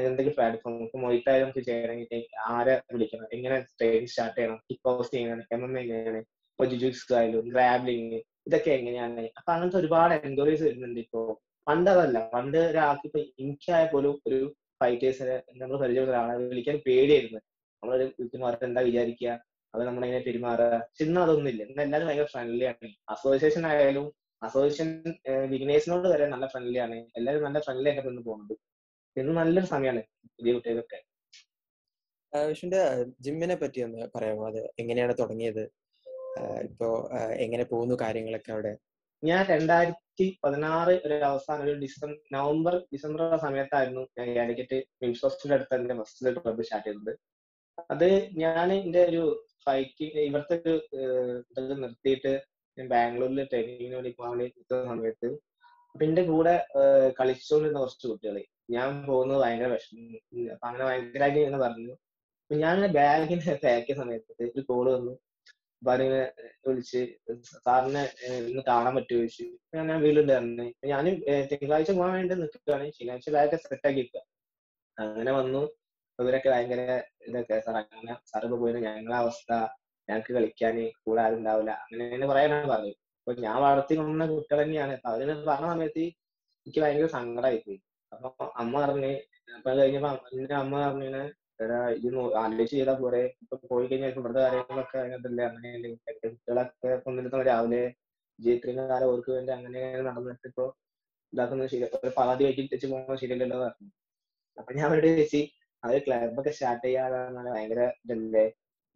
[0.00, 3.26] എന്തൊക്കെ പ്ലാറ്റ്ഫോം ഇപ്പൊ മൊയ്ത്തായാലും നമുക്ക് ചെയ്യണമെങ്കിൽ ആരെ വിളിക്കണം?
[3.32, 4.58] എങ്ങനെ ട്രെയിനിങ് സ്റ്റാർട്ട് ചെയ്യണം?
[4.70, 5.44] കിക്ക് ഹൗസ് ചെയ്യണം?
[5.52, 6.24] എം എം എ ചെയ്യണം?
[6.52, 9.24] ഇപ്പൊ ജുജുക്സ് ആയാലും ഗ്രാബ്ലിങ് ഇതൊക്കെ എങ്ങനെയാണ്?
[9.38, 11.22] അപ്പൊ അങ്ങനത്തെ ഒരുപാട് എൻക്വയറീസ് വരുന്നുണ്ട് ഇപ്പോ.
[11.68, 14.38] പണ്ട് അതല്ല പണ്ട് ഒരാൾക്ക് ഇപ്പൊ എനിക്കായ പോലും ഒരു
[14.80, 17.40] ഫൈറ്റേഴ്സിനെ നമ്മൾ പരിചയമുള്ള ഒരാളെ വിളിക്കാൻ പേടിയായിരുന്നു.
[17.82, 19.30] നമ്മളൊരു വിളിക്കുന്ന എന്താ വിചാരിക്കുക?
[19.74, 20.76] അത് നമ്മളിങ്ങനെ പെരുമാറുക?
[20.84, 22.88] പക്ഷെ ഇന്ന് അതൊന്നുമില്ല ഇന്ന് എല്ലാവരും ഭയങ്കര ഫ്രണ്ട്ലി ആണ്.
[23.14, 24.06] അസോസിയേഷൻ ആയാലും
[24.42, 24.88] അസോസിയേഷൻ
[25.52, 26.96] ബിഗിനേഴ്സിനോട് വരെ നല്ല ഫ്രണ്ട്ലി ആണ്.
[27.18, 28.54] എല്ലാവരും നല്ല ഫ്രണ്ട്ലി ആയിട്ട് നിന്ന് പോകുന്നുണ്ട്.
[29.16, 30.02] ഇന്ന് നല്ലൊരു സമയമാണ്
[30.38, 31.00] പുതിയ കുട്ടികൾക്കൊക്കെ
[32.32, 32.80] വിഷുവിന്റെ
[33.24, 34.42] ജിമ്മിനെ പറ്റി ഒന്ന് പറയാമോ?
[34.50, 35.62] അത് എങ്ങനെയാണ് തുടങ്ങിയത്?
[36.66, 36.88] ഇപ്പോ
[37.44, 38.72] എങ്ങനെ പോകുന്നു കാര്യങ്ങളൊക്കെ അവിടെ?
[39.22, 40.02] ഞാൻ രണ്ടായിരത്തി
[40.44, 46.32] പതിനാറ് ഒരു അവസാനം ഒരു ഡിസംബർ നവംബർ ഡിസംബർ സമയത്തായിരുന്നു ഞാൻ കാലിക്കറ്റ് മിംസ് ഹോസ്പിറ്റലിന്റെ അടുത്ത് എന്റെ ഫസ്റ്റ്
[46.38, 47.12] ക്ലബ്ബ് സ്റ്റാർട്ട് ചെയ്തത്.
[47.92, 48.08] അത്
[48.42, 49.22] ഞാൻ എന്റെ ഒരു
[49.68, 50.74] ഹൈക്കിംഗ് ഇവിടുത്തെ ഒരു
[51.50, 52.32] ഇതൊക്കെ നിർത്തിയിട്ട്
[52.78, 55.28] ഞാൻ ബാംഗ്ലൂരിൽ ട്രെയിനിങ്ങിന് വേണ്ടി പോകാൻ വേണ്ടി നിൽക്കുന്ന സമയത്ത്
[55.94, 56.54] അപ്പൊ എന്റെ കൂടെ
[57.18, 58.42] കളിച്ചോണ്ടിരുന്ന കുറച്ച് കുട്ടികളെ.
[58.74, 60.18] ഞാൻ പോകുന്നത് ഭയങ്കര വിഷമം.
[60.54, 61.92] അപ്പൊ അങ്ങനെ ഭയങ്കരമായിട്ട് എന്ന് പറഞ്ഞു.
[62.42, 65.14] അപ്പൊ ഞാൻ ബാഗിന്റെ പാക്കിയ സമയത്ത് ഒരു കോൾ വന്നു.
[65.82, 66.22] അതിങ്ങനെ
[66.66, 67.00] വിളിച്ച്
[67.64, 68.02] സാറിനെ
[68.48, 69.44] ഇന്ന് കാണാൻ പറ്റുമോ ചോദിച്ചു.
[69.74, 71.14] ഞാൻ ഞാൻ വീട്ടിലുണ്ടായിരുന്നു ഞാനും
[71.50, 72.86] തിങ്കളാഴ്ച പോകാൻ വേണ്ടി നിൽക്കുകയാണ്.
[72.96, 74.22] ശനിയാഴ്ച ബാഗ് സെറ്റ് ആക്കി വെക്കുക
[74.98, 75.62] അങ്ങനെ വന്നു.
[76.18, 76.80] ഇവരൊക്കെ ഭയങ്കര
[77.28, 79.50] ഇതൊക്കെ സാർ അങ്ങനെ സാർ ഇപ്പൊ പോയിട്ട് ഞങ്ങളെ അവസ്ഥ
[80.08, 81.70] ഞങ്ങൾക്ക് കളിക്കാൻ കൂടെ ആരും ഉണ്ടാവില്ല.
[81.84, 82.94] അങ്ങനെ തന്നെ പറയാനാണ് പറഞ്ഞു.
[83.20, 84.92] അപ്പൊ ഞാൻ വളർത്തി കൊണ്ടുവന്ന കുട്ടികൾ തന്നെയാണ്.
[84.98, 86.04] അപ്പൊ അവർ പറഞ്ഞ സമയത്ത്
[86.66, 87.78] എനിക്ക് ഭയങ്കര സങ്കടമായി പോയി
[88.12, 88.28] അപ്പൊ
[88.62, 89.10] അമ്മ പറഞ്ഞു
[89.56, 90.10] അപ്പൊ അത് കഴിഞ്ഞപ്പോ
[90.62, 91.22] അമ്മ എടാ
[91.98, 93.22] ഇത് ആലോചിച്ച് ചെയ്താൽ പോരെ.
[93.42, 95.44] ഇപ്പൊ പോയി കഴിഞ്ഞാൽ ഇവിടുത്തെ കാര്യങ്ങളൊക്കെ അതിനകത്തല്ലേ.
[95.48, 95.88] അങ്ങനെ
[96.24, 97.82] കുട്ടികളൊക്കെ കൊണ്ടിരുന്ന രാവിലെ
[98.38, 100.64] ജയിക്കുന്ന കാലം ഓർക്ക് വേണ്ടി അങ്ങനെ നടന്നിട്ട് ഇപ്പൊ
[101.32, 101.86] ഇതാക്കുന്നത് ശരി
[102.18, 103.88] പാതി വൈകി വെച്ച് പോകുന്നത് ശരിയല്ലല്ലോ പറഞ്ഞു
[104.58, 105.40] അപ്പൊ ഞാൻ അവരോട് ചേച്ചി
[105.82, 108.44] അത് ക്ലബൊക്കെ സ്റ്റാർട്ട് ചെയ്യാതാണ് ഭയങ്കര ഇതല്ലേ.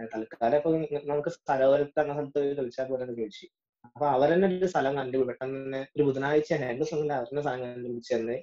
[0.00, 0.70] തൽക്കാലം ഇപ്പൊ
[1.10, 3.46] നമുക്ക് സ്ഥലവരത്ത് അങ്ങനെ സ്ഥലത്ത് കളിച്ചാൽ പോലെ ചോദിച്ചു
[3.88, 8.12] അപ്പൊ അവരെന്നെ ഒരു സ്ഥലം കണ്ടു പെട്ടെന്ന് തന്നെ ഒരു ബുധനാഴ്ച രണ്ട് ദിവസം കൊണ്ട് അവരുടെ സ്ഥലം കണ്ടുപിടിച്ചു
[8.14, 8.36] തന്നെ.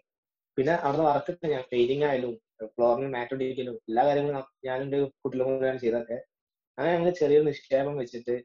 [0.58, 2.34] പിന്നെ അവിടെ വർക്ക് ഞാൻ പെയിന്റിംഗ് ആയാലും
[2.68, 6.18] ഫ്ലോറിന് മാറ്റ് ഇടിക്കലും എല്ലാ കാര്യങ്ങളും ഞാനും എന്റെ കുട്ടികളും ചെയ്തൊക്കെ
[6.78, 8.36] അങ്ങനെ ഞങ്ങൾ ചെറിയൊരു നിക്ഷേപം വെച്ചിട്ട്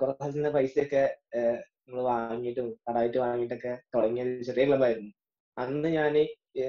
[0.00, 1.02] കുറെ സ്ഥലത്തിന്റെ പൈസയൊക്കെ
[1.88, 5.12] നമ്മൾ വാങ്ങിയിട്ടും കടായിട്ട് വാങ്ങിയിട്ടൊക്കെ തുടങ്ങിയ ചെറിയ ക്ലബായിരുന്നു.
[5.56, 6.12] അന്ന് ഞാൻ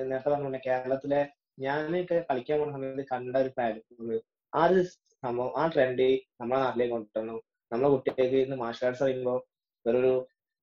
[0.09, 1.21] നേരത്തെ പറഞ്ഞ കേരളത്തിലെ
[1.59, 4.11] ഞാനൊക്കെ കളിക്കാൻ പോകുന്ന സമയത്ത് കണ്ട ഒരു പ്ലാറ്റ്ഫോം
[4.53, 4.81] ആ ഒരു
[5.23, 6.07] സംഭവം ആ ട്രെൻഡ്
[6.41, 7.39] നമ്മളെ നാട്ടിലേക്ക് കൊണ്ടുവരണം
[7.71, 9.39] നമ്മളെ കുട്ടികൾക്ക് ഇന്ന് മാർഷൽ ആർട്സ് പറയുമ്പോൾ
[9.85, 10.13] വേറൊരു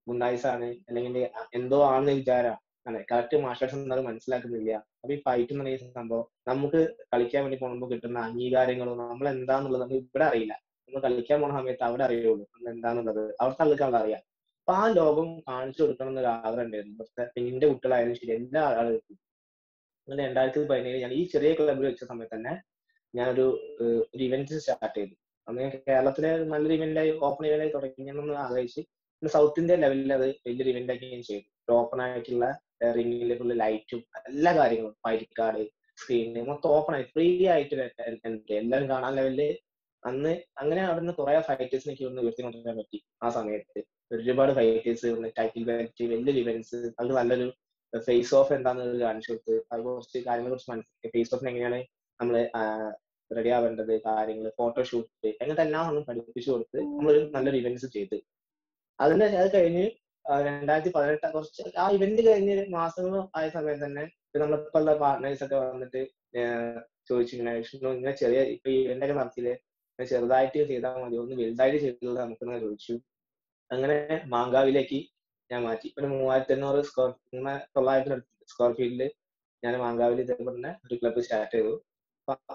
[0.07, 1.17] ഗുണ്ടായിസാണ് അല്ലെങ്കിൽ
[1.59, 2.57] എന്തോ ആണെന്ന് വിചാരം.
[2.87, 4.73] അല്ലെ കറക്റ്റ് മാർഷൽ ആർട്സ് എന്നത് മനസ്സിലാക്കുന്നില്ല.
[5.07, 6.79] അപ്പൊ ഈ ഫൈറ്റ് എന്ന് പറയുന്ന സംഭവം നമുക്ക്
[7.13, 10.55] കളിക്കാൻ വേണ്ടി പോകുമ്പോൾ കിട്ടുന്ന അംഗീകാരങ്ങളും നമ്മൾ എന്താന്നുള്ളത് നമുക്ക് ഇവിടെ അറിയില്ല.
[10.87, 13.21] നമ്മൾ കളിക്കാൻ പോണ സമയത്ത് അവിടെ അറിയുള്ളൂ നമ്മൾ എന്താന്നുള്ളത്.
[13.41, 14.23] അവിടുത്തെ ആൾക്ക് അവിടെ അറിയാം.
[14.61, 17.05] അപ്പൊ ആ ലോകം കാണിച്ചു കൊടുക്കണം എന്നൊരു ആഗ്രഹം ഉണ്ടായിരുന്നു.
[17.53, 19.17] എന്റെ കുട്ടികളായാലും ശരി എല്ലാ ആളുകൾക്കും.
[20.09, 22.55] അങ്ങനെ രണ്ടായിരത്തി പതിനേഴ് ഞാൻ ഈ ചെറിയ ക്ലബിൽ വെച്ച സമയത്ത് തന്നെ
[23.15, 23.47] ഞാനൊരു
[24.15, 25.15] ഒരു ഇവന്റ് സ്റ്റാർട്ട് ചെയ്തു.
[25.49, 28.83] അന്ന് ഞാൻ കേരളത്തിലെ നല്ലൊരു ഇവന്റായി ഓപ്പൺ ഇവന്റായി തുടങ്ങിയെന്ന് ആഗ്രഹിച്ച്
[29.23, 32.47] സൗത്ത് ഇന്ത്യ ലെവലിൽ അത് വലിയൊരു ഇവന്റ് ആക്കി ഞാൻ ചെയ്തു ഓപ്പൺ ആയിട്ടുള്ള
[32.81, 34.97] റിംഗിലേക്കുള്ള ലൈറ്റും എല്ലാ കാര്യങ്ങളും
[35.41, 35.65] കാർഡ്
[36.01, 37.75] സ്ക്രീന് മൊത്തം ഓപ്പൺ ആയി ഫ്രീ ആയിട്ട്.
[38.63, 39.59] എല്ലാവരും കാണാൻ ലെവലിൽ
[40.03, 43.81] അന്ന് അങ്ങനെ അവിടുന്ന് കുറെ ഫൈറ്റേഴ്സിനെ എനിക്ക് ഒന്ന് ഉയർത്തിക്കൊണ്ടുവരാൻ പറ്റി ആ സമയത്ത്.
[44.13, 45.09] ഒരുപാട് ഫൈറ്റേഴ്സ്
[45.39, 47.47] ടൈറ്റിൽ ബാറ്റ് വലിയൊരു ഇവന്റ്സ് അത് നല്ലൊരു
[47.93, 49.55] ഫേസ് ഓഫ് എന്താണെന്ന് കാണിച്ചു കൊടുത്ത്.
[49.73, 51.13] അത് കുറച്ച് കാര്യങ്ങളെ കുറിച്ച് മനസ്സിലാക്കി.
[51.17, 51.81] ഫേസ് ഓഫിന് എങ്ങനെയാണ്
[52.21, 52.37] നമ്മൾ
[53.31, 58.17] റെഡി ആവേണ്ടത് കാര്യങ്ങൾ ഫോട്ടോഷൂട്ട് അങ്ങനത്തെ എല്ലാം നമ്മൾ പഠിപ്പിച്ചു കൊടുത്ത് നമ്മളൊരു നല്ലൊരു ഇവന്റ്സ് ചെയ്ത്.
[59.01, 59.85] അതിന്റെ അത് കഴിഞ്ഞ്
[60.27, 64.05] രണ്ടായിരത്തി പതിനെട്ട് കുറച്ച് ആ ഇവന്റ് കഴിഞ്ഞ മാസങ്ങൾ ആയ സമയത്ത് തന്നെ
[64.43, 66.01] നമ്മളിപ്പോ ഉള്ള പാർട്ട്നേഴ്സ് ഒക്കെ വന്നിട്ട്
[67.09, 69.55] ചോദിച്ചു ഇങ്ങനെ വിഷ്ണു ഇങ്ങനെ ചെറിയ ഇപ്പൊ ഇവന്റ് ഒക്കെ നടത്തിയില്ലേ?
[69.99, 72.95] ചെറുതായിട്ട് ചെയ്താൽ മതി ഒന്ന് വലുതായിട്ട് ചെയ്തത് നമുക്ക് ചോദിച്ചു.
[73.71, 73.97] അങ്ങനെ
[74.35, 74.99] മാങ്കാവിലേക്ക്
[75.51, 75.87] ഞാൻ മാറ്റി.
[75.91, 77.13] ഇപ്പൊ മൂവായിരത്തി എണ്ണൂറ് സ്ക്വയർ
[77.77, 78.17] തൊള്ളായിരത്തി
[78.53, 79.03] സ്ക്വയർ ഫീറ്റിൽ
[79.63, 81.73] ഞാൻ മാങ്കാവിൽ ഇതേപോലെ തന്നെ ഒരു ക്ലബ്ബ് സ്റ്റാർട്ട് ചെയ്തു.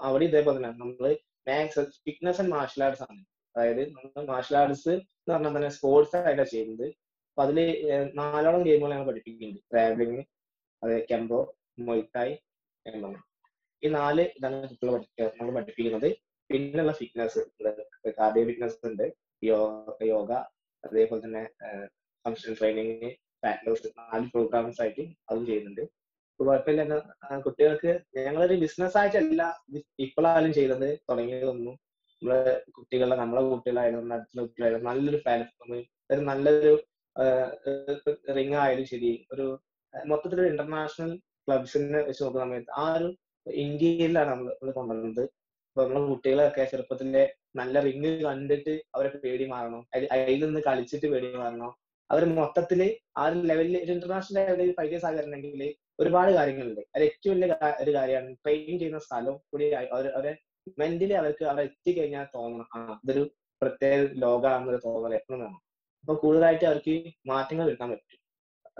[0.06, 1.08] അവിടെ ഇതേപോലെ തന്നെ നമ്മൾ
[1.48, 3.20] max fitness and martial arts ആണ്.
[3.54, 6.86] അതായത് നമ്മൾ മാർഷൽ ആർട്സ് എന്ന് പറഞ്ഞാൽ തന്നെ സ്പോർട്സ് ആയിട്ടാണ് ചെയ്യുന്നത്.
[7.32, 7.58] അപ്പൊ അതിൽ
[8.14, 9.60] നാലോളം ഗെയിമുകൾ ഞങ്ങൾ പഠിപ്പിക്കുന്നുണ്ട്.
[9.72, 10.22] ട്രാവലിംഗ്
[10.82, 11.38] അതെ കെമ്പോ
[11.78, 12.34] മൊയ്ത്തായി
[12.86, 13.14] എംഎം
[13.82, 14.98] ഈ നാല് ഇതാണ് കുട്ടികളെ
[15.38, 16.08] നമ്മൾ പഠിപ്പിക്കുന്നത്.
[16.50, 17.40] പിന്നെയുള്ള ഫിറ്റ്നസ്
[18.18, 19.06] കാർഡിയോ ഫിറ്റ്നസ് ഉണ്ട്.
[20.12, 20.30] യോഗ
[20.84, 21.42] അതേപോലെ തന്നെ
[22.24, 23.10] ഫങ്ഷൻ ട്രെയിനിങ്
[23.44, 25.82] നാല് പ്രോഗ്രാംസ് ആയിട്ട് അതും ചെയ്യുന്നുണ്ട്.
[26.40, 26.82] കുഴപ്പമില്ല.
[27.46, 27.90] കുട്ടികൾക്ക്
[28.26, 29.42] ഞങ്ങളൊരു ബിസിനസ് ആയിട്ടല്ല
[29.98, 30.88] ഇപ്പോഴായാലും ചെയ്തത്.
[31.10, 31.74] തുടങ്ങിയതൊന്നും
[32.22, 32.40] നമ്മളെ
[32.76, 34.08] കുട്ടികളെ നമ്മളെ കുട്ടികളായാലും
[34.40, 35.72] കുട്ടികളായാലും നല്ലൊരു പ്ലാറ്റ്ഫോം
[36.12, 36.72] ഒരു നല്ലൊരു
[38.36, 39.26] റിംഗ് ആയാലും ശരി.
[39.32, 39.46] ഒരു
[39.94, 41.10] മൊത്തത്തിൽ ഇന്റർനാഷണൽ
[41.46, 43.08] ക്ലബ്സിനെ വെച്ച് നോക്കുന്ന സമയത്ത് ആ ഒരു
[43.46, 45.22] ഇന്ത്യയിലാണ് നമ്മൾ നമ്മൾ കൊണ്ടുവന്നത്.
[45.70, 47.22] അപ്പൊ നമ്മളെ കുട്ടികളൊക്കെ ചെറുപ്പത്തിന്റെ
[47.56, 49.82] നല്ല റിങ് കണ്ടിട്ട് അവരെ പേടി മാറണം.
[50.14, 51.70] അതിൽ നിന്ന് കളിച്ചിട്ട് പേടി മാറണം.
[52.10, 52.80] അവർ മൊത്തത്തിൽ
[53.18, 55.62] ആ ഒരു ലെവലിൽ ഒരു ഇന്റർനാഷണൽ ലെവലിൽ പൈസ ആകണമെങ്കിൽ
[56.00, 56.82] ഒരുപാട് കാര്യങ്ങളുണ്ട്.
[56.94, 59.66] അത് ഏറ്റവും വലിയ ഒരു കാര്യമാണ് ട്രെയിൻ ചെയ്യുന്ന സ്ഥലം കൂടി
[60.16, 60.32] അവരെ
[60.80, 62.68] മെന്റലി അവർക്ക് അവിടെ എത്തിക്കഴിഞ്ഞാൽ തോന്നണം.
[62.76, 63.22] ആ ഇതൊരു
[63.62, 65.60] പ്രത്യേക ലോകമാണെന്നൊരു തോന്നൽ എപ്പോഴും വേണം.
[66.04, 66.94] അപ്പൊ കൂടുതലായിട്ട് അവർക്ക്
[67.30, 68.18] മാറ്റങ്ങൾ വരുത്താൻ പറ്റും.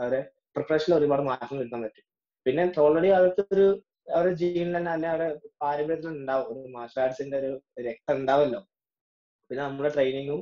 [0.01, 0.21] അവരെ
[0.57, 2.05] പ്രിപ്പറേഷനിൽ ഒരുപാട് മാറ്റങ്ങൾ വരുത്താൻ പറ്റും.
[2.47, 3.67] പിന്നെ ഓൾറെഡി അവർക്ക് ഒരു
[4.15, 5.29] അവരുടെ ജീവനിൽ തന്നെ അല്ലെങ്കിൽ അവരുടെ
[5.63, 6.47] പാരമ്പര്യത്തിൽ ഉണ്ടാവും.
[6.53, 7.51] ഒരു മാർഷൽ ആർട്സിന്റെ ഒരു
[7.89, 8.61] രക്തം ഉണ്ടാവല്ലോ.
[9.51, 10.41] പിന്നെ നമ്മുടെ ട്രെയിനിങ്ങും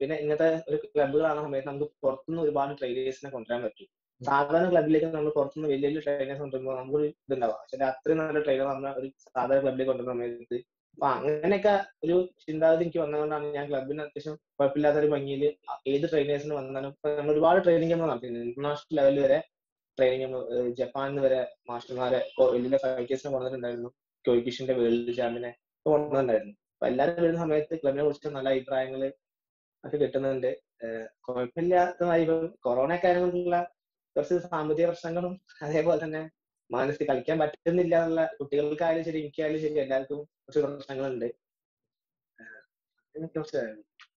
[0.00, 3.88] പിന്നെ ഇങ്ങനത്തെ ഒരു ക്ലബുകളാണ് സമയത്ത് നമുക്ക് പുറത്തുനിന്ന് ഒരുപാട് ട്രെയിനേഴ്സിനെ കൊണ്ടുവരാൻ പറ്റും.
[4.20, 7.58] സാധാരണ ക്ലബിലേക്ക് നമ്മൾ പുറത്തുനിന്ന് വലിയ വലിയ ട്രെയിനേഴ്സ് കൊണ്ടുവരുമ്പോൾ നമുക്കൊരു ഇതുണ്ടാവാം.
[7.62, 10.58] പക്ഷെ അത്രയും നല്ല ട്രെയിനർ നമ്മൾ ഒരു സാധാരണ ക്ലബിലേക്ക് കൊണ്ടുവരുന്ന സമയത്ത്
[10.98, 11.72] അപ്പൊ അങ്ങനെയൊക്കെ
[12.04, 15.42] ഒരു ചിന്താഗതി എനിക്ക് വന്നതുകൊണ്ടാണ് ഞാൻ ക്ലബിന് അത്യാവശ്യം കുഴപ്പമില്ലാത്ത ഒരു ഭംഗിയിൽ
[15.92, 18.46] ഏത് ട്രെയിനേഴ്സിന് വന്നാലും നമ്മൾ ഒരുപാട് ട്രെയിനിങ് നമ്മൾ നടത്തിയിട്ടുണ്ട്.
[18.46, 19.36] ഇന്റർനാഷണൽ ലെവൽ വരെ
[19.98, 20.38] ട്രെയിനിങ്
[20.80, 21.38] ജപ്പാനിൽ വരെ
[21.70, 22.18] മാസ്റ്റർമാരെ
[22.54, 23.90] വലിയ ഫൈറ്റേഴ്സിനെ കൊണ്ടുവന്നിട്ടുണ്ടായിരുന്നു.
[24.24, 25.50] കോയിക്കിഷിന്റെ വേൾഡ് ചാമ്പ്യനെ
[25.86, 26.54] കൊണ്ടുവന്നിട്ടുണ്ടായിരുന്നു.
[26.74, 29.02] അപ്പൊ എല്ലാവരും വരുന്ന സമയത്ത് ക്ലബിനെ കുറിച്ച് നല്ല അഭിപ്രായങ്ങൾ
[29.84, 30.50] ഒക്കെ കിട്ടുന്നുണ്ട്.
[31.26, 32.26] കുഴപ്പമില്ലാത്തതായി
[32.66, 33.56] കൊറോണ കാര്യങ്ങളുള്ള
[34.16, 35.34] കുറച്ച് സാമ്പത്തിക പ്രശ്നങ്ങളും
[35.66, 36.22] അതേപോലെ തന്നെ
[36.70, 41.26] മാനസിക കളിക്കാൻ പറ്റുന്നില്ല എന്നുള്ള കുട്ടികൾക്കായാലും ശരി എനിക്കായാലും ശരി എല്ലാവർക്കും കുറച്ച് പ്രശ്നങ്ങളുണ്ട്
[43.08, 43.62] അതിനെ കുറിച്ച്